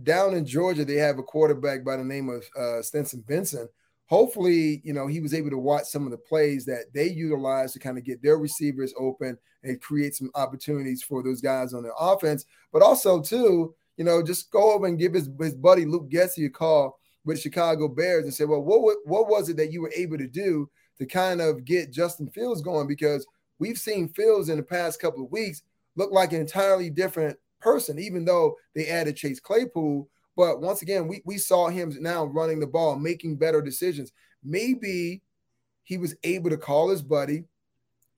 [0.00, 3.70] down in Georgia, they have a quarterback by the name of uh, Stetson Bennett,
[4.10, 7.72] hopefully, you know, he was able to watch some of the plays that they utilize
[7.72, 11.84] to kind of get their receivers open and create some opportunities for those guys on
[11.84, 12.44] the offense.
[12.72, 16.44] But also, too, you know, just go over and give his, his buddy Luke Getsy
[16.46, 19.92] a call with Chicago Bears and say, well, what what was it that you were
[19.94, 22.88] able to do to kind of get Justin Fields going?
[22.88, 23.24] Because
[23.60, 25.62] we've seen Fields in the past couple of weeks
[25.94, 30.08] look like an entirely different person, even though they added Chase Claypool.
[30.40, 34.10] But once again, we, we saw him now running the ball, making better decisions.
[34.42, 35.20] Maybe
[35.82, 37.44] he was able to call his buddy,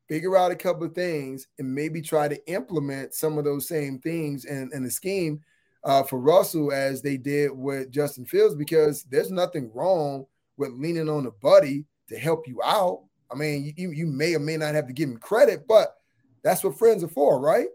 [0.09, 3.99] figure out a couple of things, and maybe try to implement some of those same
[3.99, 5.41] things in, in the scheme
[5.83, 10.25] uh, for Russell as they did with Justin Fields, because there's nothing wrong
[10.57, 13.03] with leaning on a buddy to help you out.
[13.33, 15.97] I mean, you, you may or may not have to give him credit, but
[16.45, 17.67] that's what friends are for, right?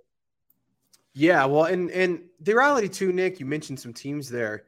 [1.17, 4.65] Yeah, well, and and the reality too, Nick, you mentioned some teams there.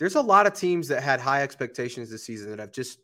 [0.00, 2.98] There's a lot of teams that had high expectations this season that have just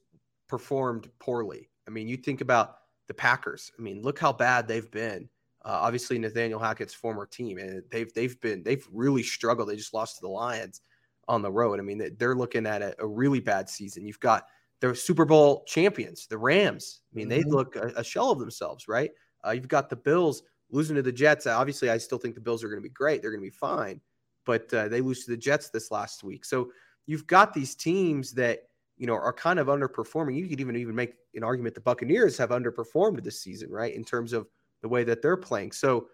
[0.48, 1.70] performed poorly.
[1.86, 3.70] I mean, you think about the Packers.
[3.78, 5.28] I mean, look how bad they've been.
[5.64, 9.68] Uh, obviously, Nathaniel Hackett's former team, and they've they've been they've really struggled.
[9.68, 10.80] They just lost to the Lions
[11.28, 11.78] on the road.
[11.78, 14.04] I mean, they're looking at a, a really bad season.
[14.04, 14.46] You've got
[14.80, 17.02] the Super Bowl champions, the Rams.
[17.12, 17.38] I mean, mm-hmm.
[17.38, 19.12] they look a, a, shell of themselves, right?
[19.46, 21.46] Uh, you've got the Bills losing to the Jets.
[21.46, 23.22] Obviously, I still think the Bills are going to be great.
[23.22, 24.00] They're going to be fine,
[24.44, 26.44] but uh, they lose to the Jets this last week.
[26.44, 26.70] So
[27.06, 28.64] you've got these teams that
[28.96, 30.36] you know are kind of underperforming.
[30.36, 34.04] You could even even make an argument the Buccaneers have underperformed this season, right, in
[34.04, 34.48] terms of
[34.82, 35.72] the way that they're playing.
[35.72, 36.08] So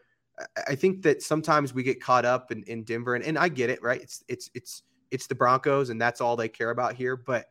[0.68, 3.70] I think that sometimes we get caught up in, in Denver, and, and I get
[3.70, 4.00] it, right?
[4.00, 7.16] It's it's it's it's the Broncos, and that's all they care about here.
[7.16, 7.46] But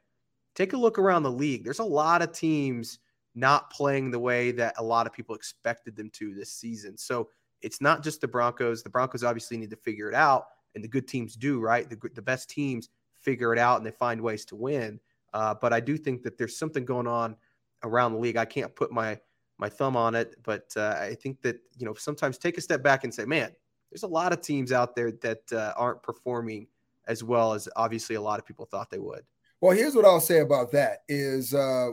[0.55, 1.63] take a look around the league.
[1.63, 2.99] There's a lot of teams
[3.35, 6.97] not playing the way that a lot of people expected them to this season.
[6.97, 7.29] So
[7.61, 8.83] it's not just the Broncos.
[8.83, 11.89] The Broncos obviously need to figure it out, and the good teams do, right?
[11.89, 14.99] The, the best teams figure it out and they find ways to win.
[15.33, 17.35] Uh, but I do think that there's something going on
[17.83, 18.37] around the league.
[18.37, 19.19] I can't put my
[19.57, 22.83] my thumb on it, but uh, I think that you know sometimes take a step
[22.83, 23.51] back and say, man,
[23.89, 26.67] there's a lot of teams out there that uh, aren't performing
[27.07, 29.23] as well as obviously a lot of people thought they would.
[29.61, 31.91] Well, here's what I'll say about that: is uh,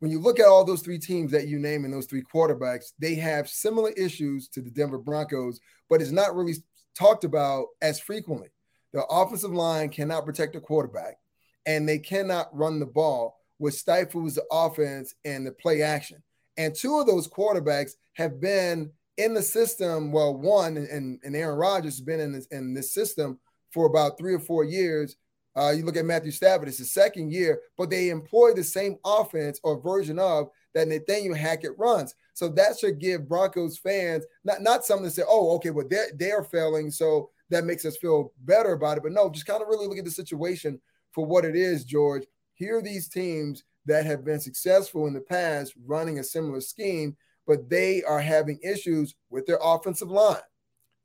[0.00, 2.92] when you look at all those three teams that you name and those three quarterbacks,
[2.98, 6.54] they have similar issues to the Denver Broncos, but it's not really
[6.94, 8.48] talked about as frequently.
[8.92, 11.16] The offensive line cannot protect the quarterback,
[11.64, 16.22] and they cannot run the ball, which stifles the offense and the play action.
[16.56, 20.12] And two of those quarterbacks have been in the system.
[20.12, 23.38] Well, one and, and Aaron Rodgers has been in this, in this system
[23.72, 25.16] for about three or four years
[25.56, 28.98] uh, you look at Matthew Stafford, it's his second year, but they employ the same
[29.04, 32.14] offense or version of that Nathaniel Hackett runs.
[32.34, 36.08] So that should give Broncos fans not, not something to say, oh, okay, well, they're,
[36.14, 36.90] they're failing.
[36.90, 39.02] So that makes us feel better about it.
[39.02, 40.78] But no, just kind of really look at the situation
[41.12, 42.24] for what it is, George.
[42.54, 47.16] Here are these teams that have been successful in the past running a similar scheme,
[47.46, 50.36] but they are having issues with their offensive line,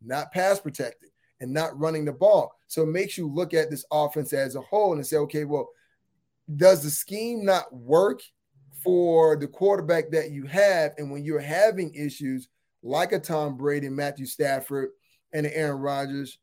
[0.01, 1.10] not pass protected
[1.41, 2.53] and not running the ball.
[2.67, 5.67] So it makes you look at this offense as a whole and say, okay, well,
[6.55, 8.21] does the scheme not work
[8.83, 10.93] for the quarterback that you have?
[10.97, 12.47] And when you're having issues
[12.83, 14.89] like a Tom Brady, Matthew Stafford,
[15.33, 16.37] and Aaron Rodgers,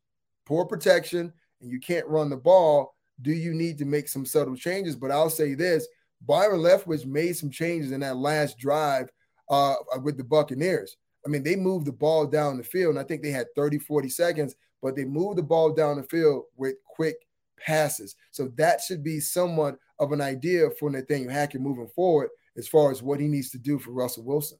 [0.45, 1.31] poor protection,
[1.61, 4.95] and you can't run the ball, do you need to make some subtle changes?
[4.95, 5.87] But I'll say this
[6.21, 9.09] Byron Leftwich made some changes in that last drive
[9.49, 10.97] uh, with the Buccaneers.
[11.25, 13.79] I mean, they moved the ball down the field, and I think they had 30,
[13.79, 17.15] 40 seconds but they move the ball down the field with quick
[17.59, 18.15] passes.
[18.31, 22.91] So that should be somewhat of an idea for Nathaniel Hackett moving forward as far
[22.91, 24.57] as what he needs to do for Russell Wilson.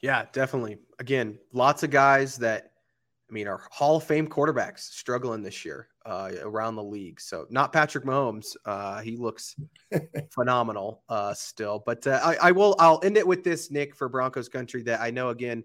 [0.00, 0.78] Yeah, definitely.
[0.98, 2.72] Again, lots of guys that
[3.30, 7.20] I mean are Hall of Fame quarterbacks struggling this year uh, around the league.
[7.20, 8.54] So not Patrick Mahomes.
[8.66, 9.56] Uh, he looks
[10.30, 11.82] phenomenal uh, still.
[11.84, 12.76] But uh, I, I will.
[12.78, 14.82] I'll end it with this, Nick, for Broncos country.
[14.82, 15.64] That I know again,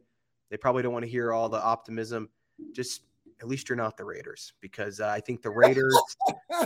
[0.50, 2.30] they probably don't want to hear all the optimism.
[2.74, 3.02] Just
[3.42, 5.96] at least you're not the Raiders because uh, I think the Raiders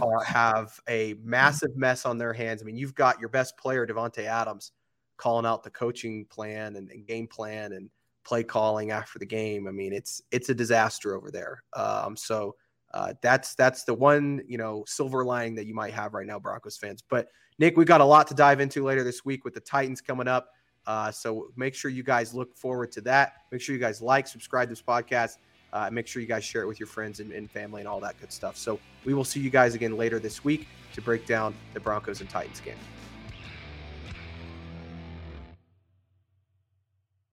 [0.02, 2.62] are, have a massive mess on their hands.
[2.62, 4.72] I mean, you've got your best player, Davante Adams,
[5.18, 7.90] calling out the coaching plan and, and, game plan and
[8.24, 9.68] play calling after the game.
[9.68, 11.64] I mean, it's it's a disaster over there.
[11.74, 12.56] Um, so
[12.94, 16.40] uh, that's that's the one you know silver lining that you might have right now,
[16.40, 17.04] Broncos fans.
[17.08, 17.28] But
[17.60, 20.28] Nick, we've got a lot to dive into later this week with the Titans coming
[20.28, 20.50] up.
[20.86, 23.34] Uh, so make sure you guys look forward to that.
[23.52, 25.38] Make sure you guys like, subscribe to this podcast.
[25.74, 28.00] Uh, make sure you guys share it with your friends and, and family and all
[28.00, 28.56] that good stuff.
[28.56, 32.22] So we will see you guys again later this week to break down the Broncos
[32.22, 32.78] and Titans game.